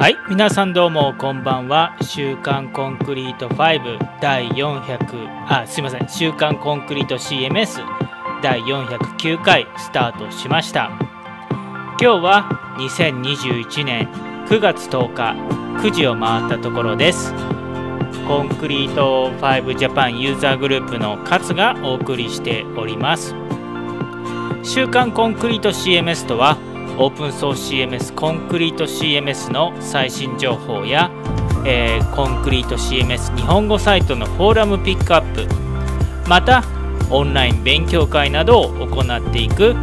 [0.00, 0.16] はい。
[0.30, 7.82] 皆さんどうもこんばんは「週刊コンクリート5」第400あすいません「週刊コンクリート CMS」
[8.40, 10.90] 第409回スタートしました。
[12.00, 14.08] 今日は2021年
[14.48, 15.34] 9月10日
[15.86, 17.34] 9時を回ったところです。
[18.26, 23.36] コンクリート5ジャパンユーザーグループの勝がお送りしております。
[24.62, 26.56] 週刊コンクリート CMS とは
[27.00, 31.10] オープンソース CMS コンクリート CMS の最新情報や、
[31.64, 35.48] えー、コンクリート CMS 日本語サイトのフォーラムピックアップ
[36.28, 36.62] また
[37.08, 39.74] オンライン勉強会などを行っていく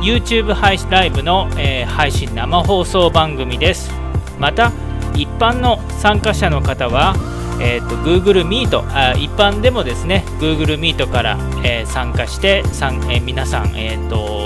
[0.00, 3.90] YouTube 配ライブの、えー、配信生放送番組です。
[4.38, 4.72] また
[5.14, 7.14] 一般の参加者の方は、
[7.60, 14.43] えーと、Google Meet あ一般でもですね Google Meet から、えー、参加してさん、えー、皆さん、えーと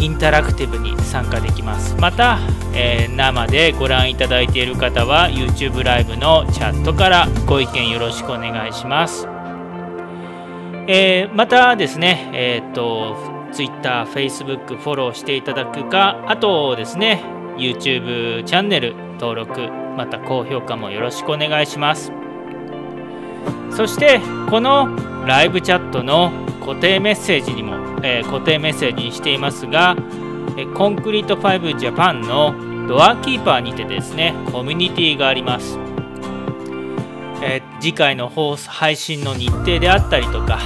[0.00, 1.96] インタラクティブに参加できます。
[1.96, 2.38] また、
[2.74, 9.26] えー、生でご覧いただいている方は YouTube ライブのチャットからご意見よろしくお願いします、
[10.86, 13.16] えー、またですねえっ、と
[13.52, 17.22] Twitter、Facebook フォローしていただくかあとですね
[17.56, 22.12] YouTube チャンネル登録また高評価もよろしくお願いします。
[23.70, 24.88] そしてこの
[25.28, 29.96] ライブチャットの固定メッセージにもえー、固定メッセージにしていますが、
[30.56, 35.78] えコンクリート5ジャパンのドアキーパーにてですねコミュニティがあります、
[37.42, 40.58] えー、次回の放送配信の日程であったりとか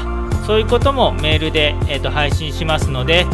[0.46, 3.26] そういうこともメールで、えーと、配信しますので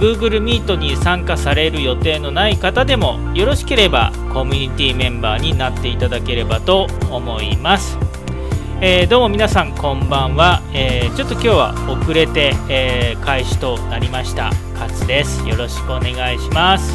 [0.00, 8.11] Google Meet に参加される予定のない方でもよろしければコミュニティメンバーになっていただければと思います。
[8.84, 14.50] えー、どうも皆さんこんばんは、えー、ちょっと今日は遅れて、えー、開始となりました。
[14.74, 15.46] 勝です。
[15.46, 16.92] よろしくお願いします。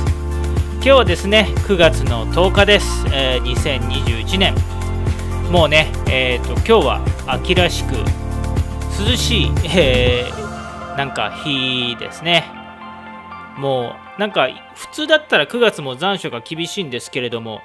[0.73, 4.53] 今日はですね9月の10日です、え2021年
[5.49, 7.93] もうねえーと、今日は秋らしく
[9.09, 10.29] 涼しい、え
[10.97, 12.51] なんか日ですね。
[13.57, 17.61] もうなんか普通だったら9月も残暑が厳しいんですけれども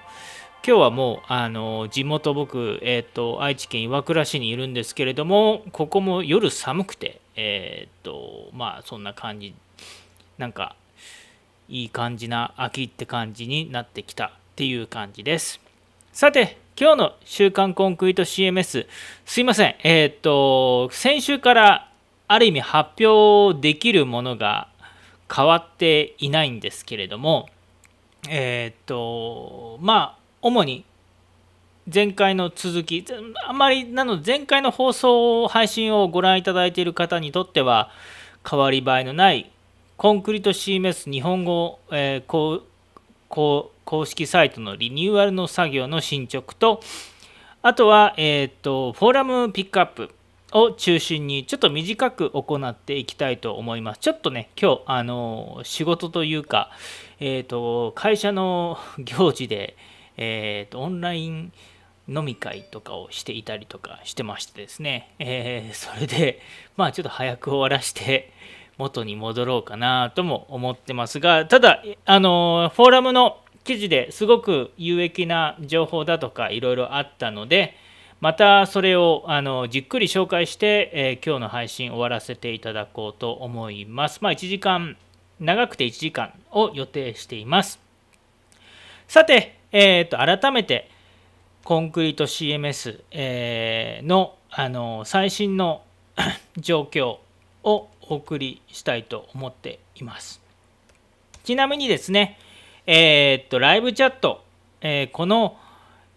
[0.65, 9.57] 今日はもうあの地元僕、えーと、愛知県岩倉市にいるんですけれどもここも夜寒くてえっ、ー、とまあそんな感じ
[10.39, 10.77] なんか
[11.69, 15.61] いい感じな秋って感じになってきたっていう感じです。
[16.13, 18.87] さて今日の週刊コンクリート CMS
[19.27, 19.75] すいません。
[19.83, 21.91] えっ、ー、と先週から
[22.29, 24.69] ある意味発表できるものが
[25.29, 27.49] 変わっていないんですけれども
[28.29, 30.85] えっ、ー、とまあ主に
[31.93, 33.05] 前回の続き、
[33.47, 37.91] あまりなので前回の放送配信をご覧いただいている方にとっては
[38.49, 39.53] 変わり映えのない
[39.97, 42.67] コンクリート CMS 日本語、えー、
[43.29, 46.81] 公式サイトのリニューアルの作業の進捗と
[47.63, 50.11] あとは、えーと、フォーラムピックアップ
[50.51, 54.01] を中心にちょっと短く行っていきたいと思います。
[54.01, 56.71] ちょっとね、今日、あの仕事というか、
[57.21, 59.77] えーと会社の行事で、
[60.17, 61.53] えーと、オンライン
[62.09, 66.41] 飲み会とかをしていたりとかしてましてですね、えー、それで
[66.77, 68.33] まあちょっと早く終わらして
[68.79, 77.77] 元に戻ろうかなとも思ってますがただあのフォーラムの記事ですごく有益な情報だとかいろいろあったので
[78.21, 84.21] またそれをあのじっくり紹介して、えー、今日の配信終わらせていただこうと思います。
[84.23, 84.97] まあ1時間
[85.41, 87.81] 長くて1時間を予定しています。
[89.09, 90.91] さて、えー、と改めて
[91.65, 95.83] コンクリート CMS、えー、のあの最新の
[96.59, 97.17] 状況
[97.63, 100.43] をお送りしたいと思っています。
[101.45, 102.39] ちなみにですね、
[102.87, 104.45] えー、っとライブチャット、
[104.83, 105.57] えー、この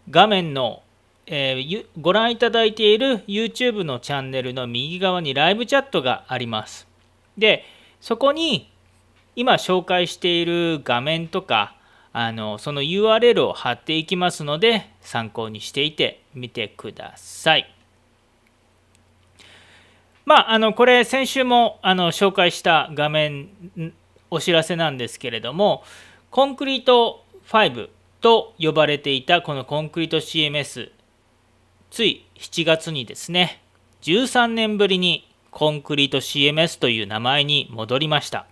[0.10, 0.84] 画面の、
[1.26, 6.88] えー、ご覧いただいている YouTube のチャンネルの右側にライブチャットがあります。
[7.38, 7.64] で、
[8.02, 8.70] そこに
[9.36, 11.76] 今紹介している画面とか、
[12.18, 17.70] あのその URL を貼っていきますので参考にしていてみてください。
[20.24, 23.50] まあ、あのこれ先週もあの紹介した画面
[24.32, 25.84] お知らせなんですけれども
[26.32, 27.90] コンクリート5
[28.22, 30.92] と呼ばれていたこのコンクリート CMS
[31.92, 33.62] つい7月にですね
[34.04, 38.48] 13年ぶりにコンクリート CMS という名前に戻りました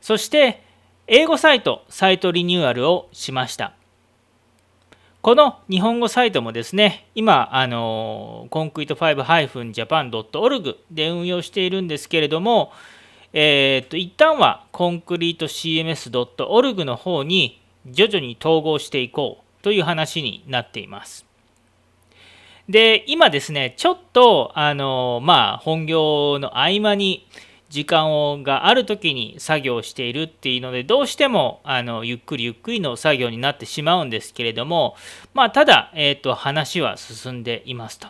[0.00, 0.66] そして
[1.10, 3.72] 英語サイト、サイトリニューアルをしました。
[5.22, 12.72] この日本語サイトもですね、今、あの、コンクリート 5-japan.org で運用しているんですけれども、
[13.32, 21.24] えー、っと、一旦はコンクリート CMS.org の方に徐々に統合していこうという話になっています。
[22.68, 27.26] で、今ですね、ちょっと、あの、まあ、本業の合間に
[27.68, 34.96] 時間がある時に作業しているっていうので、どうしても、あの、ゆっくりゆっくりの作業になってしまうんですけれども、
[35.34, 38.08] まあ、ただ、え、ー、と、話は進んでいますと。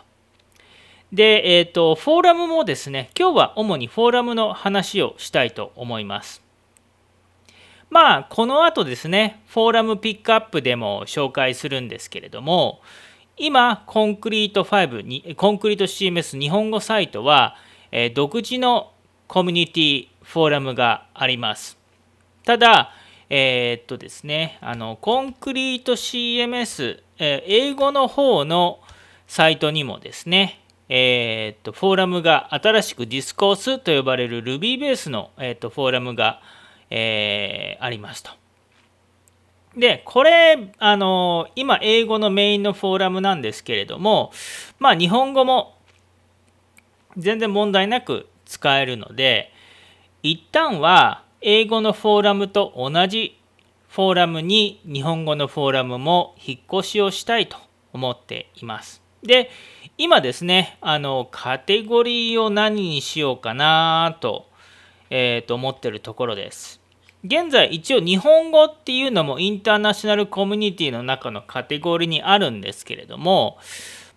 [1.11, 6.41] で、えっ、ー、と、フォーラムもですね、今日は主にフォーラムの話をしたいと思います。
[7.89, 12.81] まあ、この後ですね、フォーラムピックアップでも紹介するんですけれども、
[13.35, 17.55] 今、 concrete5 に、コンクリート CMS 日本語サイトは、
[17.91, 18.91] え、独自の
[19.29, 21.77] コミュニティフォーラムがあります。
[22.43, 22.91] ただ、
[23.29, 28.79] えー、っとですね、あの、 Concrete CMS、えー、英語の方の
[29.27, 30.59] サイトにもですね、
[30.89, 36.41] えー、っと、フォーラムが新しく Discourse と呼ばれる Ruby ベースの、え、っとフォーラムが
[36.89, 38.31] え、ありますと。
[39.77, 44.31] で、これ、あの、今、英語のメインのフォーラムなんですけれども、
[44.79, 45.77] まあ、日本語も
[47.17, 49.53] 全然問題なく使えるので、
[50.23, 53.39] 一旦は英語のフォーラムと同じ
[53.89, 57.57] フォーラムに日本語のフォーラムも引っ越しをしたいと
[57.93, 59.01] 思っています。
[59.23, 59.51] で、
[59.97, 64.47] 今ですね、あの、カテゴリーを何にしようかなと、
[65.11, 66.81] えー、と思ってるところです。
[67.23, 73.57] 現在一応日本語っていうのもインターナショナルコミュニティの中のカテゴリーにあるんですけれども、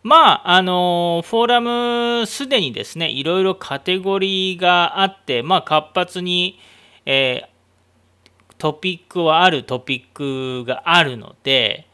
[0.02, 6.58] まあ、あの、フォーラムすでにですね、いろいろカテゴリーがあって、まあ、活発に、
[7.06, 11.86] えー、トピックはあるトピックがあるので、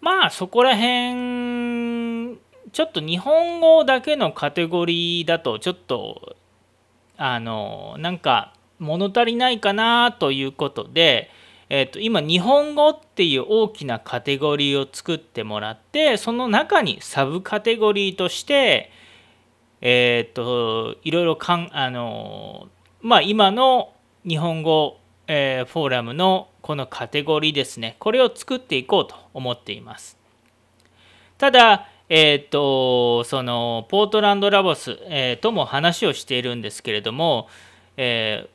[0.00, 2.38] まあ、そこら辺、
[2.72, 6.36] ちょっと日本語だけのカテゴリーだと、ちょっと、
[7.18, 11.30] あの、なんか、物足りないかなということで、
[11.68, 18.92] えー、と今日本語っていう大きなカテゴリーを作ってもらってその中にサブカテゴリーとして
[19.80, 22.68] えっ、ー、といろいろかんあの
[23.00, 23.92] まあ今の
[24.26, 27.96] 日本語、えー、フォーラムのこのカテゴリーですね。
[28.00, 30.16] これを作っていこうと思っています。
[31.38, 37.48] ただえっ、ー、とそのポートランドラボス、えー、とも話をしているんですけれども、
[37.96, 38.48] え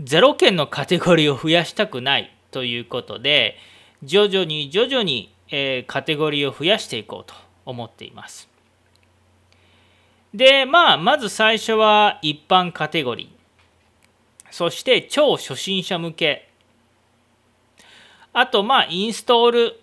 [0.00, 2.34] ー、0件のカテゴリーを増やしたくない。
[2.52, 3.56] ということで
[4.04, 7.34] 徐々に徐々に、えカテゴリーを増やしていこうと
[7.66, 8.48] 思っています。
[10.32, 13.28] でまあまず最初は一般カテゴリー。
[14.50, 16.48] そして超初心者向け。
[18.32, 19.80] あとまあインストール。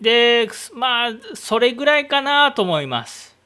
[0.00, 3.36] でまあそれぐらいかなと思います。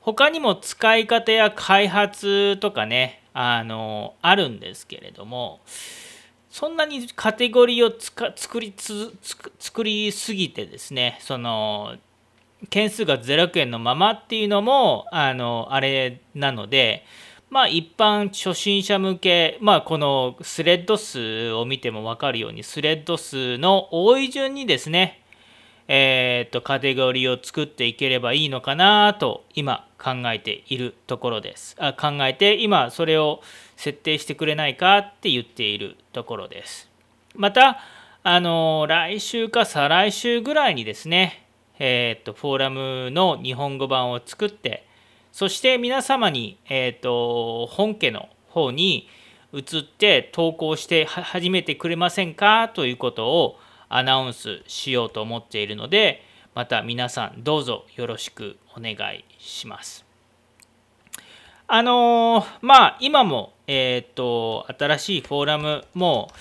[0.00, 5.60] 他にも使い方や開発とかねあのあるんですけれども
[6.50, 9.14] そんなにカテゴリーをつか作りつ
[9.58, 11.96] 作りすぎてですねその
[12.68, 17.04] 件数が0件のままっていうのもあのあれなので
[17.48, 25.19] まあ一般初心者向けまあこのスレッド数を見ても分かるようにスレッド数の多い順にですね
[25.92, 31.74] えー、とカテゴリーを作っていければいいのかなと今考えているところです。
[31.80, 33.42] あ考えて今それを
[33.74, 36.88] 設定してくれないかって言っているところです。
[37.34, 37.80] また
[38.22, 41.44] あの来週か再来週ぐらいにですね
[41.80, 44.86] えっ、とフォーラムの日本語版を作って
[45.32, 49.08] そして皆様に、えーと本家の方に
[49.52, 53.58] 移って投稿して始めてくれませんかということを
[53.90, 56.22] アナウンスしようと思っているので
[56.54, 60.04] また皆さんどうぞよろしくお願いします。
[61.66, 66.32] あのー、まあ今もえっ、と新しいフォーラムも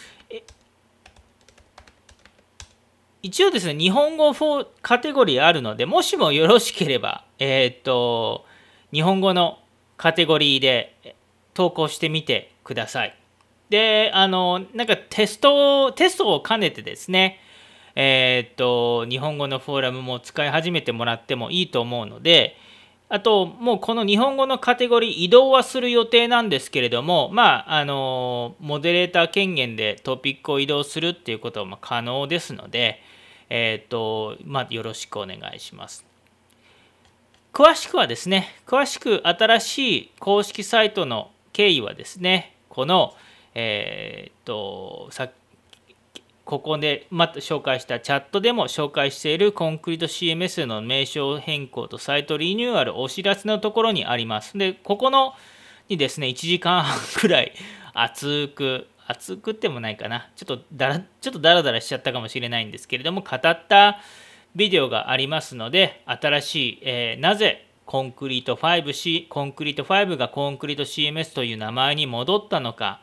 [3.21, 8.45] 一応ですね日本語フォカテゴリーあるのでもしもよろしければえっ、と
[8.91, 9.59] 日本語の
[9.97, 11.15] カテゴリーで
[11.53, 13.18] 投稿してみてください。
[13.69, 17.39] で、あの、なんかテスト、テストを兼ねてですね、
[17.95, 22.55] えー、っと、日本語のフォーラムも使い始めてもらってもいいと思うので、
[23.11, 33.01] あと、もうこの日本語のカテゴリー移動はする予定なんですけれども、まあ、あの、モデレーター権限でトピックを移動するっていうことも可能ですので、
[33.49, 36.05] えっ、と、まあ、よろしくお願いします。
[37.51, 43.15] 詳しくはですね、詳しく新しい公式サイトの経緯はですね、この、
[43.55, 45.29] えー、っとさ
[46.45, 54.57] ここでまた紹介したチャットでも紹介しているコンクリート CMS の名称変更とサイトリニューアルお知らせのところにあります。
[54.57, 55.33] で、ここの
[55.89, 57.53] にですね、1時間半くらい
[57.93, 63.99] 熱く熱くってもないかなちょっとだらちょっとダラダラしちゃったかもしれないんですけれども語った
[64.55, 73.01] ビデオがありますので新しい、えー、なぜコンクリート 5C コンクリート5がコンクリート CMS という名前に戻ったのか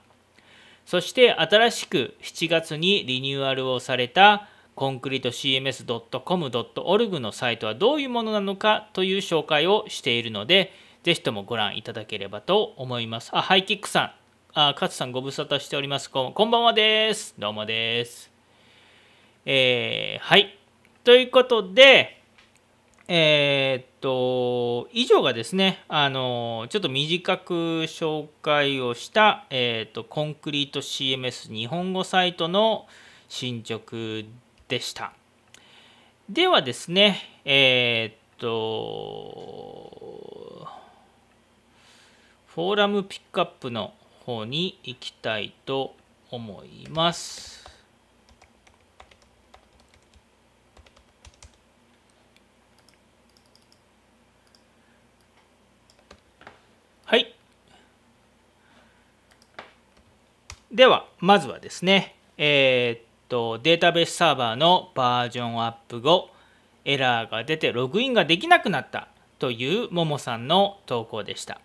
[0.87, 10.71] そして新しく7月にリニューアルをされたコンクリート CMS.com.org のサイトはどういうものなのかという紹介をしているので、
[11.03, 13.31] ぜひともご覧いただければと思います。
[13.33, 14.13] あ、ハイキックさん、
[14.53, 16.31] あ勝さんご無沙汰しておりますこ。
[16.33, 17.35] こんばんはです。
[17.37, 18.31] どうもです。
[19.45, 20.57] えー、はい。
[21.03, 22.16] ということで、
[23.09, 32.87] えー、っと、以上がですね、あの、ちょっと短く紹介をした、えー、っと、コンクリート CMS 日本語サイトの
[33.29, 33.97] 進捗
[34.67, 35.13] でした。
[36.29, 39.77] ではですね、えー、っと、
[42.47, 43.95] フォーラムピックアップの
[44.25, 45.95] 方に行きたいと
[46.31, 47.66] 思います。
[60.73, 66.31] では、まずはですね、えー、っとデータベースサーバーのバージョンアップ後、
[66.85, 69.09] エラーが出てログインができなくなった
[69.39, 71.61] というももさんの投稿でした。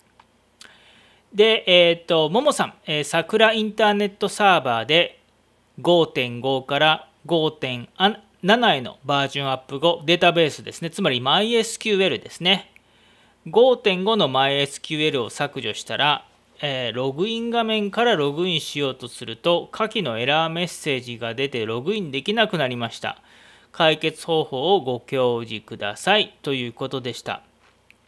[1.33, 5.19] で、えっ、と、ももさん、えー、桜インターネットサーバーで
[5.79, 12.71] 5.5から5.7へのバージョンアップ後、データベースですね、つまり MySQL ですね。
[13.47, 16.25] 5.5の MySQL を削除したら、
[16.63, 23.17] えー、ログイン画面からログインしようとすると、下記のエラーメッセージが出てログインできなくなりました。
[23.71, 27.41] 解決方法をご教示くださいということでした。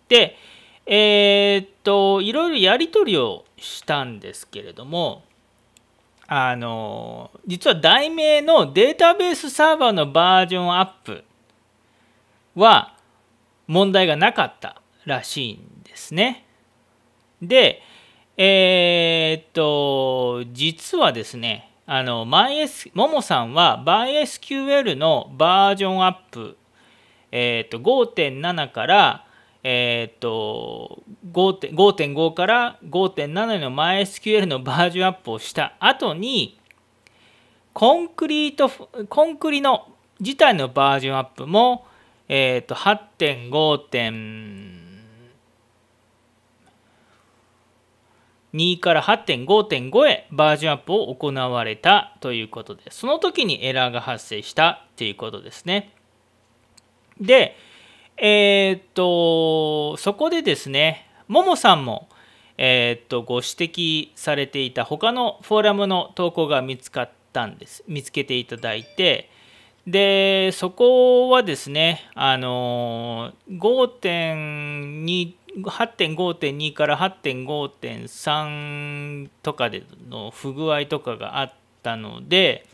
[0.07, 0.37] で、
[0.85, 5.23] えー、っと、いろいろやり取りをしたんですけれども、
[6.27, 11.23] あの、実は題名のデータベースサーバーのバージョンアップ
[12.55, 12.95] は
[13.67, 16.45] 問題がなかったらしいんですね。
[17.41, 17.81] で、
[18.35, 26.57] えー、っと、実はですね、あの、MyS、ももさんは MySQL のバージョンアップ、
[27.31, 29.27] えー、っと、5.7から、
[29.63, 36.59] えー、っと、5.5から5.7の MySQL のバージョンアップをした後に、
[37.73, 38.71] コンクリート、
[39.07, 41.85] コンクリの自体のバージョンアップも、
[42.27, 44.82] えっと、8.5.7
[48.53, 55.93] 2から8.5.5へバージョンアップを行われたということで、その時にエラーが発生したということですね。
[57.19, 57.55] で、
[58.17, 62.09] えー、っと、そこでですね、ももさんも、
[62.57, 67.83] えー、っと、ご指摘されていた他のフォーラムの投稿が見つかったんです。
[67.87, 69.31] 見つけていただいて、
[69.87, 82.65] で、そこはですね、あの、5.2 8.5.2から8.5.3とかでの不具合とかがあったので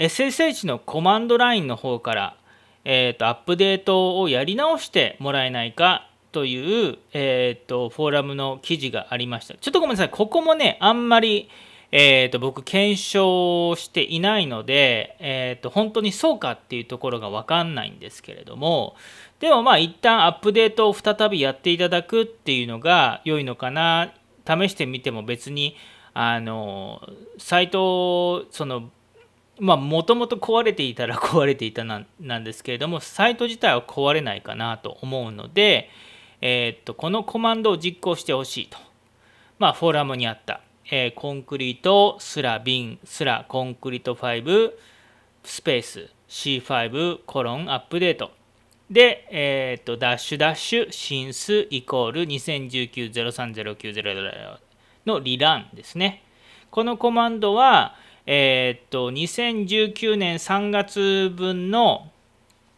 [0.00, 2.36] SSH のコマンドラインの方から、
[2.86, 9.54] えーと、アップデートをやり直してもらえないかという、えーと、フォーラムの記事がありました。
[9.54, 11.50] ちょっとごめんなさい、ここもね、あんまり、
[11.92, 18.96] えーと、僕、検証していないので、えーと本当にそうかっていうところが分かんないんですけれども、
[19.40, 24.12] でもまあ一旦アップデートを再びやっていただくっていうのが良いのかな。
[24.46, 25.76] 試してみても別に
[26.14, 27.00] あの
[27.38, 28.90] サイトその
[29.58, 35.90] まあもともと壊れていたら 壊れていたななんですけれどもサイト自体は壊れないかなと思うので、
[36.40, 38.78] えー、っとこのコマンドを実行してほしいと。
[39.58, 44.72] まあフォーラムにあった、えー、コンクリートスラビンスラコンクリート5
[45.44, 48.39] スペース C5 コロンアップデート。
[48.90, 54.58] で、えっ、と、ダッシュダッシュ進数イコール2019-030900
[55.06, 56.24] のリランですね。
[56.70, 57.94] このコマンドは、
[58.26, 62.10] えっ、ー、と、2019年3月分の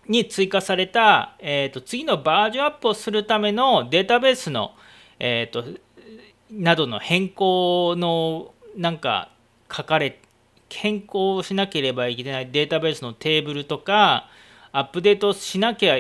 [0.07, 4.73] に追加された、えーと、次のバージョンアップをするためのデータベースの、
[5.19, 5.65] えーと、
[6.51, 9.31] などの変更のなんか
[9.75, 10.21] 書かれ
[10.69, 14.29] 変更しなければいけないデータベースのテーブルとか
[14.73, 15.97] アップデートしなきゃ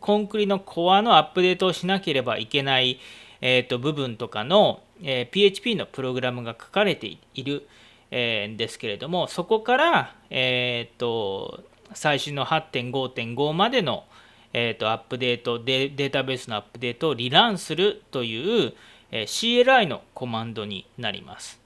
[0.00, 2.98] コンクリのコアのアップデートをしなければいけない、
[3.42, 7.68] えーと、部分とかの、えー、PHP のプログラムが書かれている、
[8.10, 14.04] えー、ですけれどもそこから、えーと、最新の8.5.5までの、
[14.54, 18.72] えーと、アップデートデータベースのアップデートをリランするという、
[19.10, 21.60] えー、CLI のコマンドになります。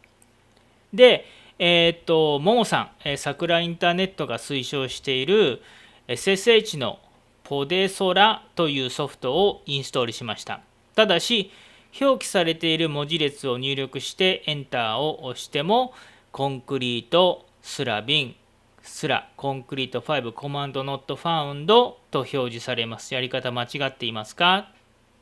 [0.92, 1.26] で、
[1.60, 5.62] えっ、と、ももさん、えー、桜インターネットが推奨している
[6.10, 6.98] SSH の
[7.44, 10.60] ポデソラというソフトをインストールしました。
[10.96, 11.52] ただし、
[12.00, 15.94] 表記されている文字列を入力してエンターを押しても、
[16.32, 18.36] コンクリート、スラビン、
[18.82, 23.14] スラ、コンクリート5、コマンドノットファウンドと表示されます。
[23.14, 24.72] やり方間違っていますか？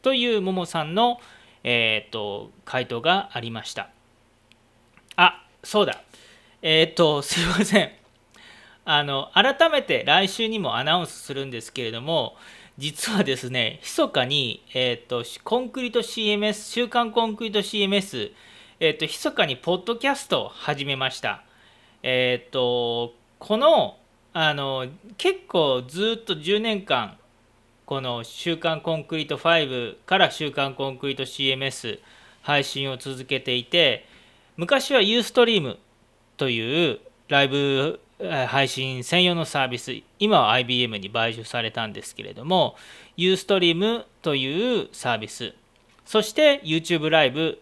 [0.00, 1.20] というももさんの、
[1.64, 3.90] えー、と回答がありました。
[5.16, 6.02] あ、そうだ。
[6.62, 7.97] えっ、ー、と、すいません。
[8.90, 12.36] あの、改めて来週にもアナウンスするんですけれども、
[12.78, 18.32] 実はですね、密かに、えっ、ー、と、コンクリート CMS、週刊コンクリート CMS、
[18.80, 21.44] えっ、ー、と、密かにポッドキャストを始めました。
[22.02, 23.98] えっ、と、この、
[24.32, 24.86] あの、
[25.18, 27.18] 結構ずっと10年間、
[27.84, 32.00] この週刊コンクリート5から週刊コンクリート CMS
[32.40, 34.06] 配信を続けていて、
[34.56, 35.78] 昔はユーストリーム
[36.38, 42.76] というライブ配信専用のサービス、今は IBM に買収されたんですけれども、
[43.16, 45.54] Ustream というサービス、
[46.04, 47.60] そして YouTube ライブ、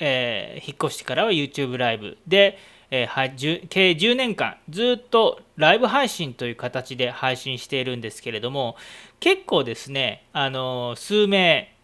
[0.00, 2.58] えー、引っ越してからは YouTube ライブで、
[2.90, 8.76] えー、計10年間ずっとライブ配信という形で配信しているんですけれども、
[9.20, 11.74] 結構ですね、あの数名、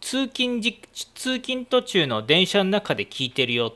[0.00, 0.80] 通勤時
[1.14, 3.74] 通勤途中の電車の中で聞いてるよ、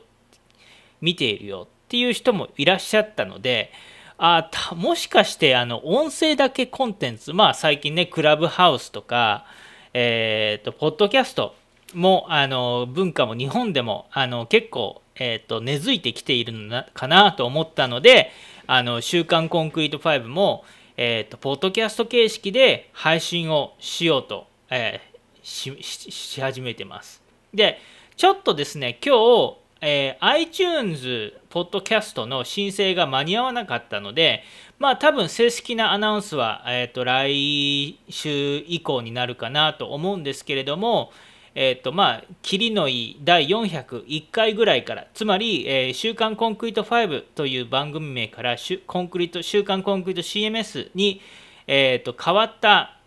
[0.99, 3.71] 見ているよっていう人もいらっしゃったので、
[4.17, 9.45] あもしかしてあの音声だけコンテンツ、まあ最近ね、クラブハウスとか、
[9.93, 11.53] えっ、ー、と、ポッドキャスト
[11.93, 18.31] も、あの、文化も日本でも、あの、結構、え、ー、と、根付いてきているのかなと思ったので、
[18.65, 20.65] あの、週刊コンクリート5も、
[20.97, 27.21] えっ、ー、と、ポッドキャスト形式で配信をしようと、えー、し始めてます。
[27.53, 27.79] で、
[28.17, 34.41] ちょっとですね、今日、えー、iTunes ポッドキャストの申請が間に合わなかったので、
[34.79, 41.11] まあ多分正式なアナウンスは、えーと、来週以降になるかなと思うんですけれども、
[41.53, 48.55] えっ、ー、とまあ、キリのいい第401回ぐらいから、つまり、えー、週刊コンクリート5という番組名から
[48.87, 51.21] コンクリート、週刊コンクリート CMS に、
[51.67, 52.97] えーと、変わった、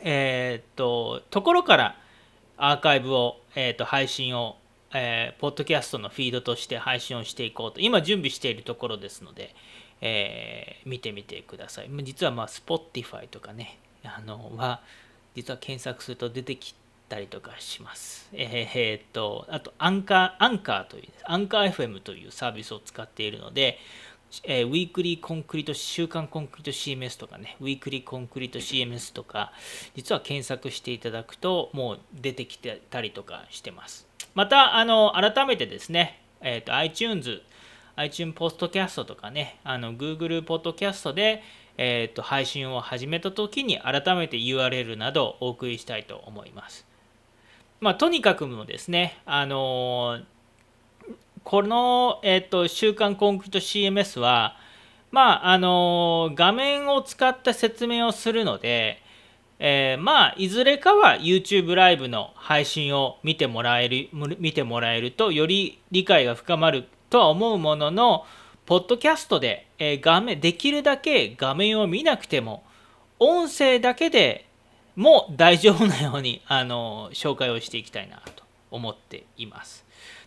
[0.00, 1.96] えーと、ところから
[2.56, 4.58] アーカイブを、えーと配信を
[4.94, 9.54] えー、ポッドキャストのフィードとして配信をしていこうと、今準備しているところですので、
[10.00, 11.90] えー、見てみてください。
[12.04, 14.80] 実はまあ、Spotify とかね、あの、は、
[15.34, 16.76] 実は検索すると出てき
[17.08, 18.28] たりとかします。
[18.32, 23.78] えー、え、っと、あと、アンカー、アンカーという、アンカー FM というサービスを使っているので、
[24.42, 29.52] えー、ウィークリーコンクリート、週刊コンクリート CMS とかね、ウィークリーコンクリート CMS とか、
[29.94, 34.08] 実は検索していただくと、もう出てきてたりとかしてます。
[34.34, 37.42] また、あの、改めてですね、えっ、ー、と、iTunes、
[37.96, 41.42] iTunes ポッドキャストとかね、あの、Google ポッドキャストで、
[41.76, 46.86] えっ、ー、と、配信を始めた時に改めて URL などをお送りしたいと思います。
[47.80, 50.20] まあ、とにかくもですね、あの
[51.44, 54.56] この、えっ、と、週刊コンクリート CMS は、
[55.10, 59.00] まあ、あの画面を使った説明をするので、
[59.60, 64.08] えー、まあいずれかは YouTube ライブの配信を見てもらえる
[64.40, 68.24] 見てもらえるとより理解が深まるとは思うものの
[68.66, 72.64] ポッドキャストで、えー、画面できるだけ画面を見なくても
[73.20, 74.46] 音声だけで
[74.96, 79.83] も大丈夫なようにあの紹介をしていきたいなと思っています。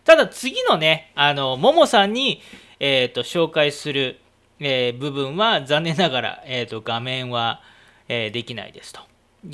[0.08, 2.40] ただ次のね、あのももさんに、
[2.80, 4.18] えーと、紹介する、
[4.58, 7.60] えー、部分は残念ながら、えーと、画面は、
[8.08, 9.02] えー、できないですと。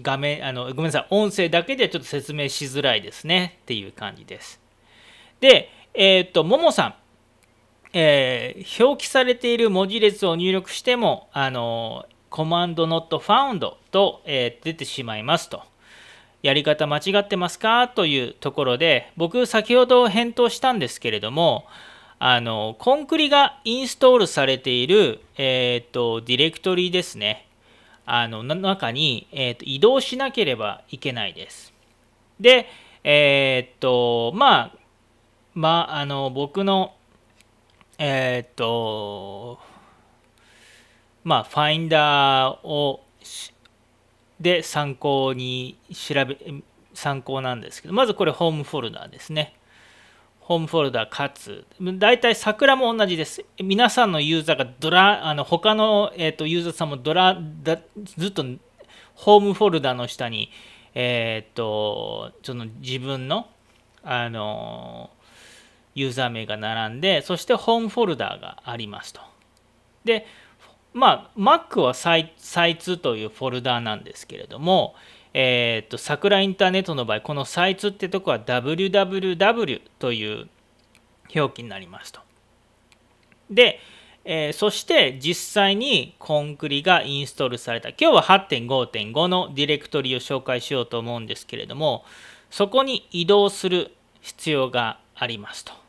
[0.01, 3.59] 画面あのごめんなさい音声だけでちょっと説明しづらいですね。
[3.63, 4.61] っていう感じです。
[5.41, 6.95] でえっ、とももさん、
[7.93, 15.65] えー、表記されている文字列を入力してもあのコマンド not found と、え、出てしまいますと。
[16.45, 17.89] やり方間違ってますか？
[17.89, 21.65] というところで僕先ほど返答したんですけれども
[22.19, 27.49] あのコンクリがインストールされている、えーとディレクトリですね
[28.07, 31.73] あの中に、えーと、移動しなければいけないです。
[32.39, 32.67] で、
[33.03, 34.73] えっ、と、まあ、
[35.55, 36.95] まあ、あの、僕の、
[37.97, 39.59] えっ、と、
[41.23, 43.03] まあ、ファインダーを、
[44.41, 46.37] で参考に調べ、
[46.95, 49.55] 参考なんですけど、まずこれホームフォルダーですね。
[50.41, 53.45] ホームフォルダーかつ、大体桜も同じです。
[53.63, 58.45] 皆さんのユーザーがドラ、あの他の、えーと、ユーザーさんもドラだ、ずっと
[59.15, 60.51] ホームフォルダーの下に、
[60.95, 63.49] えっ、ー、と、その自分の、
[64.03, 65.11] あの、
[65.95, 69.21] ユーザー名が並んでそしてホームフォルダーがありますと。
[70.05, 70.27] で
[70.95, 74.95] まあ Mac はサイサイツというフォルダーなんですけれども、
[75.35, 80.49] えー、と桜インターネットの場合このサイツってとこは www という
[81.35, 82.21] 表記になりますと。
[83.51, 83.81] で、
[84.25, 92.05] えー、そして実際にコンクリがインストールされた今日は8.5.5のディレクトリを紹介しようと思うんですけれども
[92.51, 95.84] そこに移動する必要がありますと。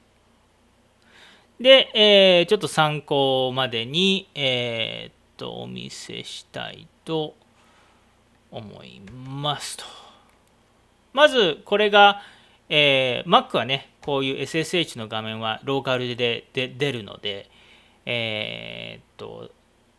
[1.59, 7.35] で、えー、ちょっと参考までに、えー、っとお見せしたいと
[8.51, 9.01] 思い
[9.41, 9.83] ますと。
[11.13, 12.21] まずこれが、
[12.67, 17.49] えー、Mac はねこういう SSH の画面はローカルでで出るので、
[18.05, 19.51] えー、っと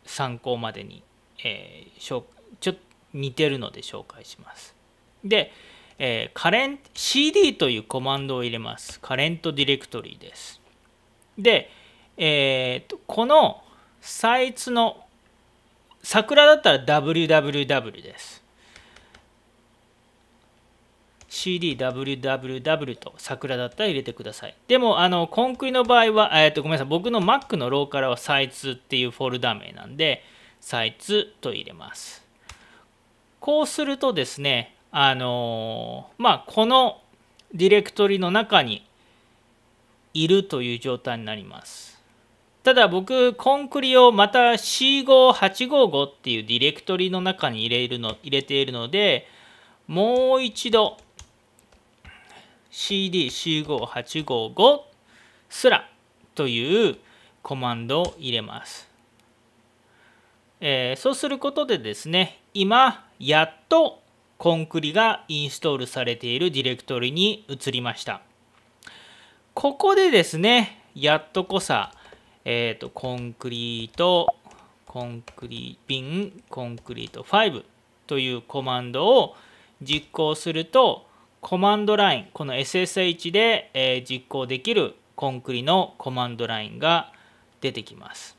[0.05, 1.03] 参考までに、
[1.43, 2.23] えー、ちょっ
[2.59, 2.75] と
[3.13, 4.75] 似てるので紹介します。
[5.23, 5.51] で、
[5.97, 8.99] えー、カレン CD というコマンドを入れます。
[8.99, 10.56] カレントディレクトリーです。
[11.37, 11.69] で、
[12.17, 13.63] えー、とこの
[14.01, 15.05] サイツの
[16.01, 18.43] 桜だったら www です。
[21.29, 24.55] cdwww と桜だったら入れてください。
[24.67, 26.87] でも、あの、コンクリの場合は、えっ、ー、と、ごめんなさい。
[26.87, 30.23] 僕の Mac のローカルはサイツっていうフォルダ名なんで、
[30.61, 32.25] サイツと入れます。
[33.39, 37.01] こうするとですね、あのまあ、この
[37.53, 38.86] ディレクトリの中に
[40.23, 42.01] いるという状態になります。
[42.63, 49.27] ただ僕、コンクリをまた C5855 っていうディレクトリの中に入れるの入れているので、
[49.87, 50.97] もう一度
[52.71, 54.81] CD45855
[55.49, 55.89] すら
[56.35, 56.97] という
[57.41, 58.87] コマンドを入れます。
[60.59, 64.01] えー、そうすることでですね、今、やっと
[64.37, 68.21] コンクリがインストールされているディレクトリに移りました。
[69.59, 71.91] ここでですね、やっとこさ、
[72.45, 74.35] えっ、ー、と、コンクリート、
[74.85, 77.65] コンクリーピン、コンクリート5
[78.05, 79.35] というコマンドを
[79.81, 81.07] 実行すると、
[81.41, 87.11] コマンドライン、この SSH で、え実行できるコンクリのコマンドラインが
[87.59, 88.37] 出てきます。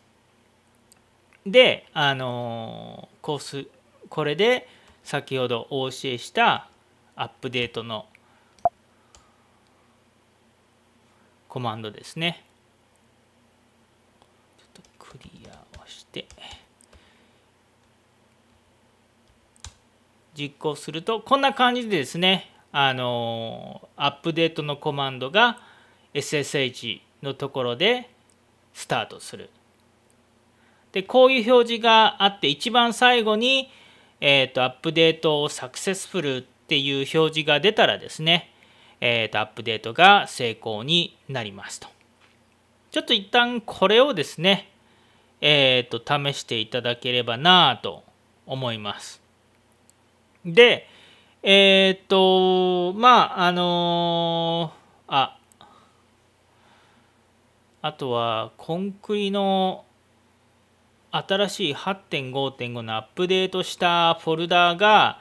[1.44, 3.66] で、あのー、こうす
[4.08, 4.68] これで
[5.02, 6.68] 先ほどお教えした
[7.16, 8.06] アップデートの
[11.48, 12.44] コマンドですね。
[14.58, 16.26] ちょっとクリアをして。
[20.34, 25.58] 実行するとこんな感じでですねあのアップデートのコマンドが
[26.14, 28.08] SSH のところで
[28.72, 29.50] スタートする。
[30.92, 33.70] でこういう表示があって一番最後に、
[34.20, 38.50] えーと、アップデートをサクセスフルっていう表示が出たらですね、
[39.00, 41.88] えーと、アップデートが成功になりますと。
[42.90, 44.70] ちょっと一旦これをですね、
[45.40, 48.02] えーと試していただければなと
[48.46, 49.20] 思います。
[50.44, 50.88] で、
[51.42, 55.38] えー、っと、まあ、あのー、あ、
[57.80, 59.84] あとは、コンクリの
[61.12, 65.20] 新しい8.5.5のアップデートしたフォルダーが、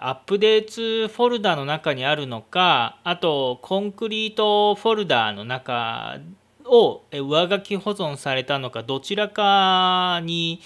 [0.00, 6.18] アップデートフォルダの中にあるのか、あと、コンクリートフォルダの中
[6.64, 10.60] を上書き保存されたのか、どちらかに、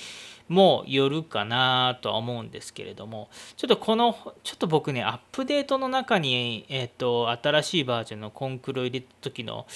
[0.49, 9.67] もよるかなとは思うんですけれどもちょっとこのちょっと僕ねアップデートの中に、えーと、新しいバージョンのコンクルを入れた時の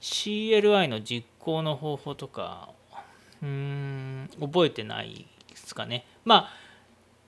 [0.00, 2.70] CLI の実行の方法とか
[3.42, 6.06] うーん覚えてないですかね。
[6.24, 6.48] まあ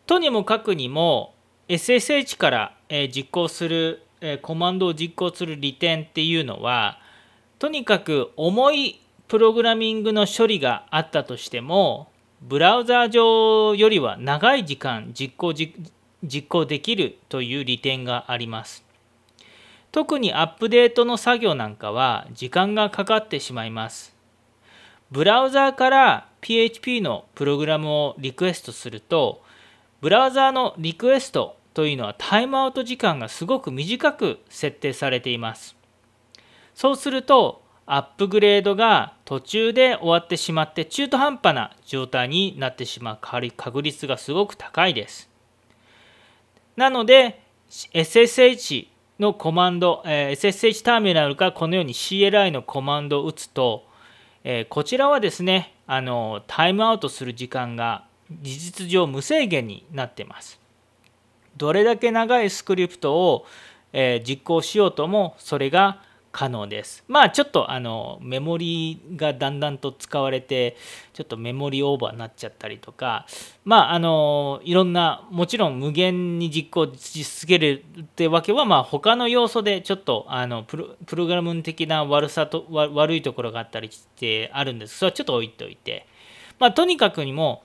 [0.06, 1.33] とにもかくにも
[1.68, 6.98] SSH から、え、実行する、え、コマンドを実行する利点っていうのは
[7.58, 12.08] とにかく重いプログラミングの処理があったとしても
[12.40, 18.84] ブラウザー上よりは長い時間実行実行できるという利点があります。
[19.92, 24.14] 特にアップデートの作業なんかは時間がかかってしまいます。
[25.10, 29.43] ブラウザーから PHP のプログラムをリクエストすると、
[30.04, 35.76] ブラウザーのリクエストというのはタイムアウト時間がすごく短く設定されています。
[36.74, 43.18] そうするとアップグレードが途中で終わってしまって中途半端な状態になってしまう
[43.56, 45.30] 確率がすごく高いです。
[46.76, 47.40] なので
[47.70, 48.88] SSH
[49.18, 53.86] のコマンド、え、SSH ターミナルがこのように CLI のコマンドを打つと、
[54.44, 60.60] え、こちらはですねあのタイムアウトする時間が事実上無制限になってます。
[61.56, 63.46] どれだけ長いスクリプトを、
[63.92, 66.02] えー、実行しようともそれが
[66.34, 67.04] 可能です。
[67.06, 70.76] まあちょっとあのメモリがだんだんと使われて
[71.12, 73.24] ちょっとメモリオーバーになっちゃったりとか
[73.64, 80.76] まああのいろんなもちろん無限に実行し続けるってわけはまあ他の要素でちょっとあのプ
[81.14, 86.04] ログラム的な悪さと悪いところがあったりしてあるんですそれはちょっと置いておいて
[86.58, 87.62] まあとにかくにも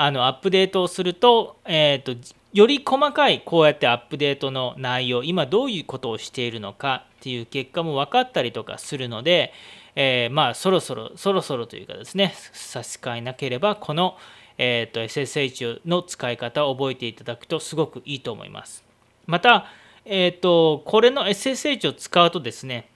[0.00, 2.14] あのアップデートをすると,、えーと
[2.52, 9.52] より細かいこうやってアップデートの内容今どういうことをしているのかっていう結果も分かったりとかするので、
[9.94, 14.16] えー、まあそろそろそろそろというかですね差し支えなければこの、
[14.58, 18.84] えーと、SSH の使い方を覚えていただくとすごくいいと思います。
[19.26, 19.66] また、
[20.04, 22.88] えーと、これの SSH を使うとですね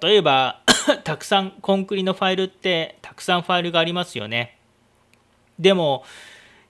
[0.00, 0.60] 例えば
[1.02, 4.59] たくさんコンクリのファイルってたくさんファイルがありますよね。
[5.60, 6.04] でも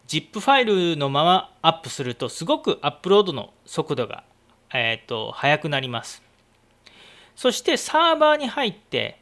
[0.09, 4.25] ZIP ファイルのままアップするとすごくアップロードの速度が、
[4.75, 6.23] えーと、速くなります。
[7.37, 9.21] そしてサーバーに入って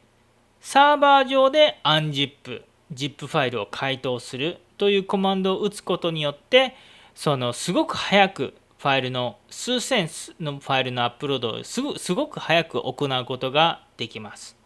[0.59, 6.75] サーバー上で unzip、ZIP ファイルを解凍するというコマンドを打つことによって
[7.13, 14.58] そのすごく早くファイルの数千のファイルのアップロードをすぐすごく早く行うことができます。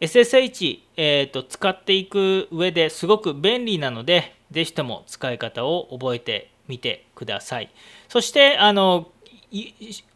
[0.00, 7.70] SSH、えーと、使っていく上ですごく便利なので、ぜひとも使い方を覚えてみてください。
[8.08, 9.10] そして、あの、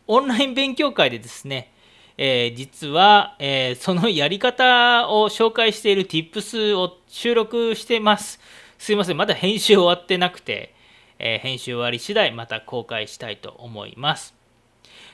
[0.07, 1.73] オンライン勉強会でですね、
[2.19, 8.39] えー、実は、えー、そのやり方を紹介している Tips を収録してます。
[8.79, 10.75] すいません、まだ編集終わってなくて、
[11.19, 14.42] えー、編集終わり次第また公開したいと思います。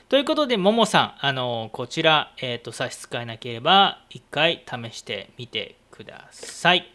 [0.09, 6.91] ということで、ももさん、あのこちら、えーと、差し支えなければ、一回試してみてください。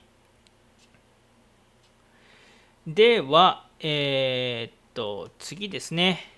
[2.88, 6.28] では、えっ、ー、と、次ですね。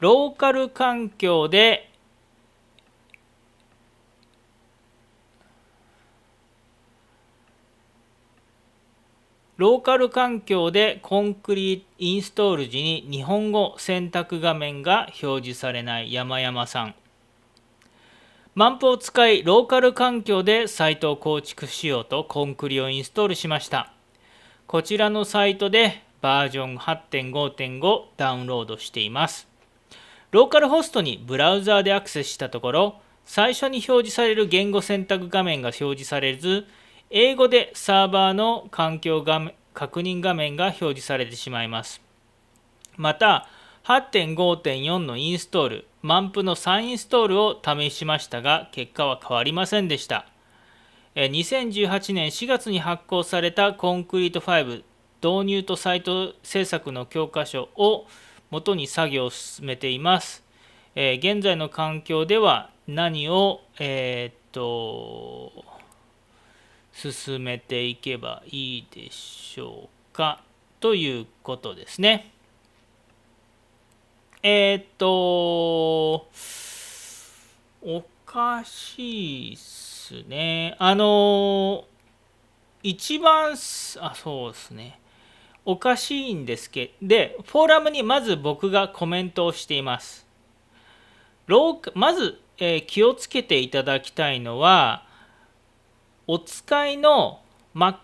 [0.00, 1.92] ローカル環境で
[9.56, 16.94] ローカル環境でコンクリインストール時に日本語選択画面が表示されない山山さん。
[18.54, 23.92] マンプを使いローカル環境でサイトを構築しようとコンクリをインストールしました。
[24.66, 29.48] こちらのサイトでバージョン8.5.5ダウンロードしています。
[30.32, 36.66] ローカルホストにブラウザーでアクセスしたところ、最初に表示される言語選択画面が表示されず、
[37.10, 42.00] 英語でサーバーの環境画面確認画面が表示されてしまいます。
[42.96, 43.46] また、
[43.84, 50.26] 8.5.4のインストール、マンプの再インストールを試しましたが、結果は変わりませんでした。
[51.14, 54.82] 2018年4月に発行されたコンクリート5
[55.22, 58.06] 導入とサイト制作の教科書を
[58.50, 60.42] 元に作業を進めています。
[60.94, 65.75] 現在の環境では何を、えー、っと、
[66.98, 70.42] 進めていけばいいでしょうか？
[70.80, 72.32] ということですね。
[74.42, 76.28] えー、っと、
[77.82, 80.74] おかしいっすね。
[80.78, 81.84] あの、
[82.82, 83.56] 一番、あ、
[84.14, 84.98] そうですね。
[85.66, 90.26] おかしいんですけど、で、フォーラムにまず僕がコメントをしています。
[91.94, 95.05] まず、えー、気をつけていただきたいのは、
[96.28, 97.40] お使いの
[97.74, 97.96] Mac、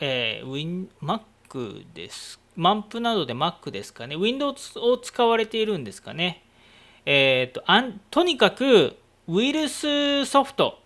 [0.00, 2.38] えー、Win Mac です。
[2.54, 4.14] マンプなどで Mac ですかね。
[4.14, 6.44] Windows を使われているんですかね。
[7.04, 10.78] えーと、あんとにかくウイルスソフト、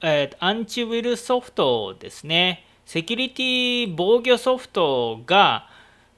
[0.00, 2.64] えー、アンチウイルスソフトですね。
[2.84, 5.68] セキュリティ防御ソフトが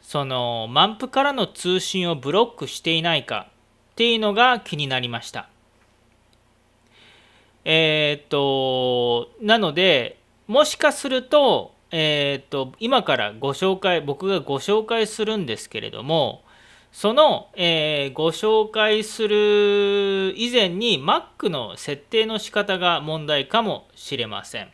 [0.03, 3.49] そのマンプからの通信をブロックしていないか
[3.93, 5.49] っていうのが気になりました。
[7.71, 16.43] えー、っと、なので、もしかすると、えー、っと、今からご紹介、僕がご紹介するんですけれども、
[16.93, 24.71] その、えー、ご紹介する以前に Mac の設定の仕方が問題かもしれません。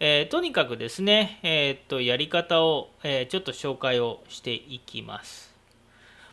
[0.00, 5.54] えー、とにかくですね、えー、っとやり方を、えちょっと紹介をしていきます。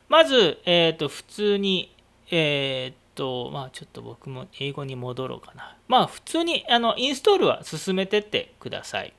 [0.08, 1.94] まず、えっと普通に、
[2.32, 5.78] えと、まあちょっと僕も英語に戻ろうかな。
[5.88, 9.14] まあ普通にあのインストールは進めてってください。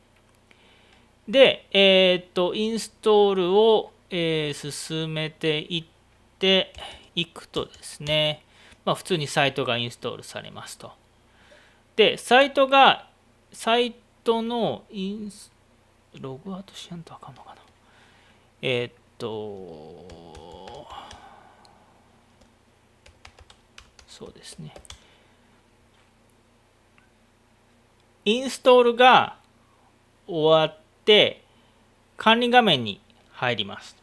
[1.29, 5.85] で、えっ、と、インストールを、えー、進めていっ
[6.39, 6.73] て
[7.15, 8.45] いくとですね、
[8.85, 10.93] まあ普通にサイトがインストールされますと。
[11.95, 13.09] で、サイトが、
[13.53, 15.53] サイトのインス
[16.19, 17.63] ログアウトしやんとあかんのかな。
[18.61, 20.07] えっ、と、
[24.19, 24.75] そうですね。
[28.27, 29.39] インストールが
[30.27, 31.43] 終わって
[32.19, 33.01] 管理画面に
[33.33, 33.97] 入ります。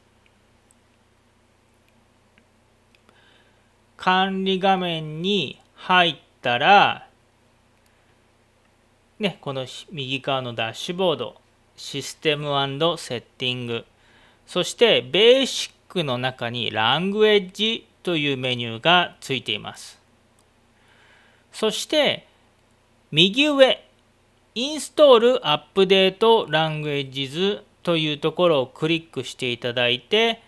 [3.98, 7.08] 管理画面に入ったら
[9.19, 11.36] ね、この右側のダッシュボード、
[11.78, 12.45] システム
[12.98, 13.86] セッティング、
[14.48, 19.99] そしてベーシックの中にラングエッジというメニューがついています。
[21.52, 22.28] そして
[23.12, 23.84] 右上、
[24.56, 30.42] インストールアップデートラングエッジズというところをクリックしていただいて、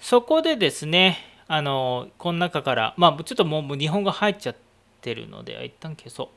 [0.00, 4.56] そこでですね、あの、この中から、まあちょっともう日本語入っちゃっ
[5.00, 6.28] てるので、一旦消そう。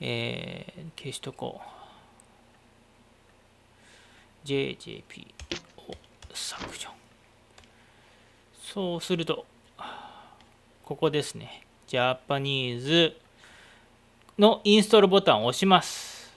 [0.00, 1.76] えー、消しとこう。
[4.46, 5.26] JJP
[5.88, 5.94] を
[6.32, 6.88] 削除。
[8.62, 9.44] そうすると
[10.86, 11.65] ここですね。
[11.86, 13.16] ジャパニーズ
[14.38, 16.32] のインストールボタンを押します。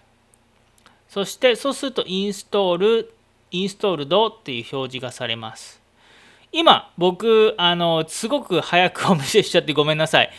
[1.10, 3.14] そしてそうするとインストール
[3.52, 5.82] インストールドっていう表示がされます。
[6.52, 10.30] 今僕あのすごく早くお見せしちゃってごめんなさい。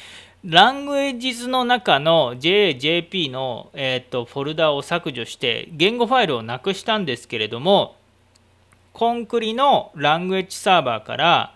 [0.44, 7.94] ラングエッジズの中の JJP の、えーと、フォルダを削除して言語ファイルをなくしたんですけれども
[8.94, 11.55] コンクリのラングエッジサーバーから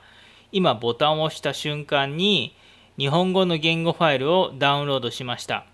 [0.53, 2.55] 今ボタンを押した瞬間に
[2.99, 5.67] 日本語の言語ファイルをダウンロードしました。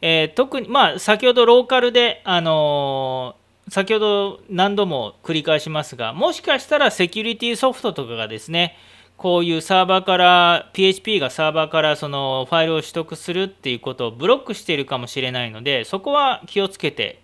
[0.00, 8.76] えー、特に、まあ、先ほどローカルで、あのー、先ほど何度も繰り返しますが、もしかしたらセキュリティソフトとかがですね、
[9.16, 17.20] こういうサーバーから PHP がサーバーからそのファイルを取得するっていうことをブロックしているかもしれないのでそこは気をつけて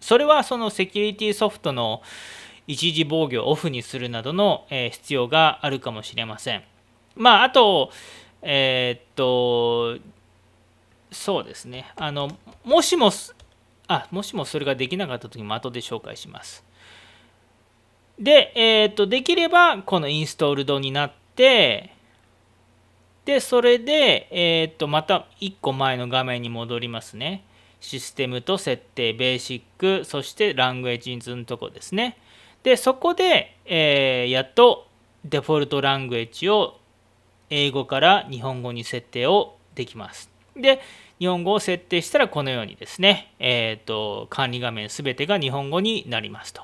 [0.00, 2.00] それはそのセキュリティソフトの
[2.66, 6.64] 一時防御をオフにするなどの、必要があるかもしれません。
[7.16, 7.90] まあ、あと、
[8.42, 9.98] えー、っと、
[11.10, 11.90] そうですね。
[11.96, 12.30] あの、
[12.64, 13.10] もしも、
[13.88, 16.64] あ、もしもそれができなかった時も後で紹介します。
[18.18, 21.92] で、えー、っと、できれば、このインストールドになって、
[23.24, 27.44] で、それで、えー、っと、また1個前の画面に戻りますね。
[27.80, 32.18] システムと設定、ベーシック、そしてラングエッジンズのとこですね。
[32.62, 34.86] で、そこで、えー、やっと
[35.24, 36.78] デフォルトラングエッジを
[37.50, 40.30] 英語から日本語に設定をできます。
[40.56, 40.80] で、
[41.18, 46.62] 日本語を設定したらこのようにですね、えっ、ー、と、管理画面すべてが日本語になりますと。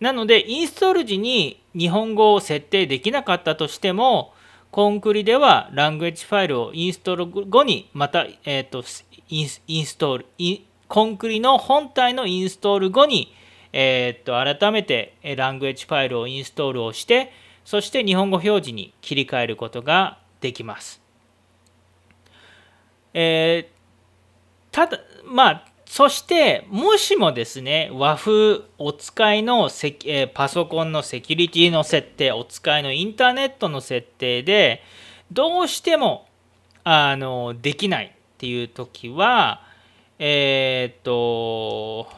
[0.00, 4.32] なので、インストール時に日本語を設定できなかったとしても、
[4.70, 8.84] コンクリではラングエッジファイルをインストール後にまた、えーと、
[9.28, 10.26] インストール
[10.88, 13.34] コンクリの本体のインストール後に、
[13.72, 17.32] えーと、改めてラングエッジファイルをインストールをして
[17.68, 21.02] そして日本語表示に切り替えることができます。
[23.12, 34.82] えー、ただまあそして、もしもですね、和風お使いのセえー、パソコンのセキュリティの設定、お使いのインターネットの設定で、
[35.30, 36.26] どうしても
[36.84, 39.62] あのできないっていう時は、
[40.18, 42.08] えっ、と、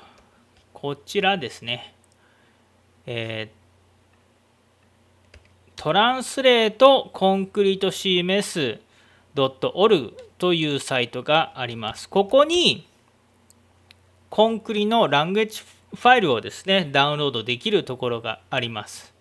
[0.74, 1.92] こちらですね、
[3.06, 3.59] えー、
[5.82, 8.82] トランスレートコンクリート CMS.org
[10.36, 12.06] というサイトがあります。
[12.06, 12.86] ここに
[14.28, 19.14] コンクリのランゲージファイルをですね、ダウンロードできるところがあります。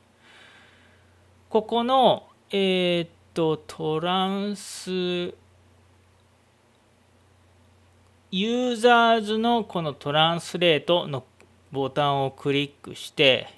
[1.47, 11.23] ここの、えー、っと、トランス、ユーザーズのこのトランスレートの
[11.71, 13.57] ボタンをクリックして、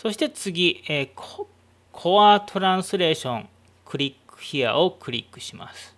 [0.00, 1.46] そして次、えー、コ
[1.92, 3.48] コアトランスレーション
[3.84, 5.94] クリックヒアをクリックします。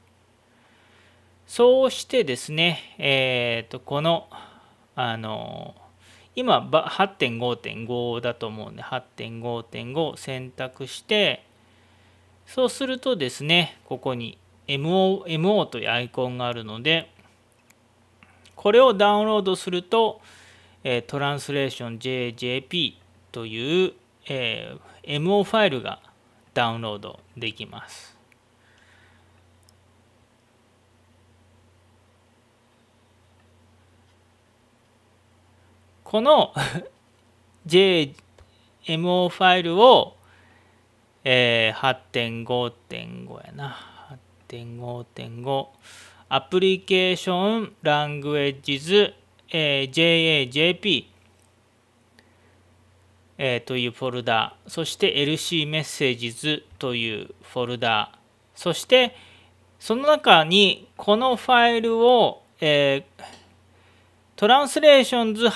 [1.46, 4.26] そうしてですね、えー、とこの、
[4.96, 5.76] あの
[6.34, 11.46] 今8.5.5だと思うんで8.5.5選択して
[12.44, 17.08] そうするとですねここに MO, MO というアイコンがあるので
[18.56, 20.20] これをダウンロードすると、
[20.82, 23.02] えー、トランスレーション JJP
[23.32, 23.94] という、
[24.28, 26.00] えー、MO ファイルが
[26.54, 28.16] ダウンロードできます。
[36.04, 36.52] この
[37.66, 38.12] JMO
[39.30, 40.16] ファイルを、
[41.24, 43.92] えー、8.5.5やな。
[44.48, 45.66] 8.5.5
[46.28, 49.14] アプリケーションラングエッジズ、
[49.50, 51.11] えー、JAJP、
[53.44, 58.12] え、というフォルダそして LC メッセージズというフォルダ
[58.54, 59.16] そして
[59.80, 63.24] その中にこのファイルを、えー、
[64.36, 65.48] トランスレーションズ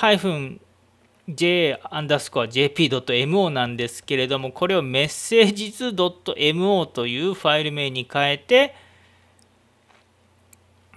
[1.29, 8.75] j アンダースコア jp.mo なんですけれどもこれをメッセージズ .mo というファイル名に変えて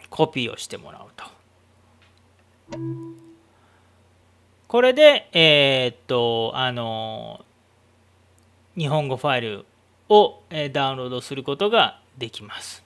[0.09, 1.25] コピーをしてもらうと。
[4.69, 7.43] これで、えー、っと、あの、
[8.77, 9.65] 日本語ファイル
[10.09, 12.83] をダウンロードすることができます。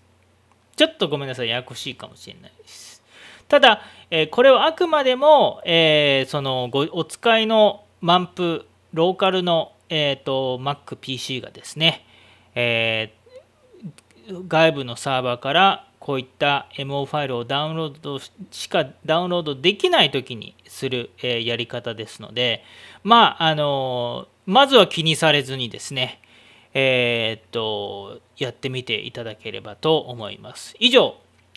[0.77, 3.03] ちょっとごめんなさい、ややこしいかもしれないです。
[3.49, 12.05] ただ、えこれはあくまでも、えー、そのごお使いの満プローカルの、えーと、MacPC がですね、
[12.55, 18.19] えー、外部のサーバーからこういった MO ファイルをダウンロード
[18.51, 22.61] しかダウンロードできない時にする、え、やり方ですので
[23.05, 26.19] まああのまずは気にされずにですね
[26.73, 31.15] えー、っとやってみていただければと思います以上、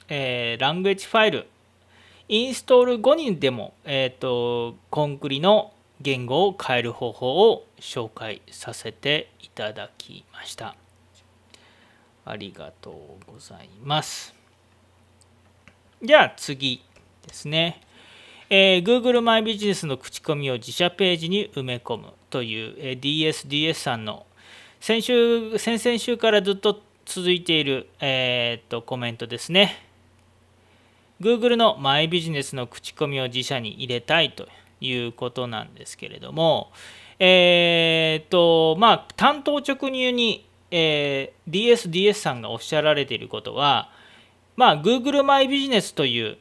[0.09, 1.49] えー、ラングエッジファイル
[2.29, 10.77] インストール後にでも、えー、っとコンクリの言語を変える方法を紹介させていただきました。
[12.25, 14.36] ありがとうございます。
[16.03, 16.83] じゃあ次
[17.27, 17.81] ですね。
[18.51, 24.27] えー、Google マイビジネスの口コミを自社ページに埋め込むという、えー、DSDS さんの
[24.81, 29.83] 先週、先々週からずっと続いている、えー、っとコメントですね。
[31.21, 34.49] Google のマイビジネスの口コミを自社に入れたいと
[34.81, 36.71] いうことなんですけれども、
[37.19, 43.91] えー、っと、まあ、担当直入に、えー、DSDS さんがおっしゃられていることは、
[44.57, 46.39] まあ、Google マイビジネスという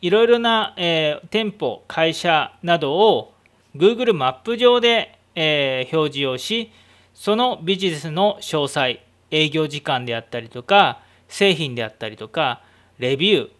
[0.00, 3.32] いろいろな、えー、店舗、会社などを
[3.74, 6.70] Google マップ上で、えー、表示をし、
[7.14, 9.00] そのビジネスの詳細、
[9.30, 12.62] 営業時間であったりとか、製品であったりとか、
[12.98, 13.50] レビュー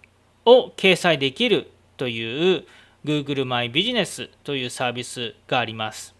[0.45, 2.65] を掲載できるという
[3.05, 6.15] Google マイビジネスというサービスがあります。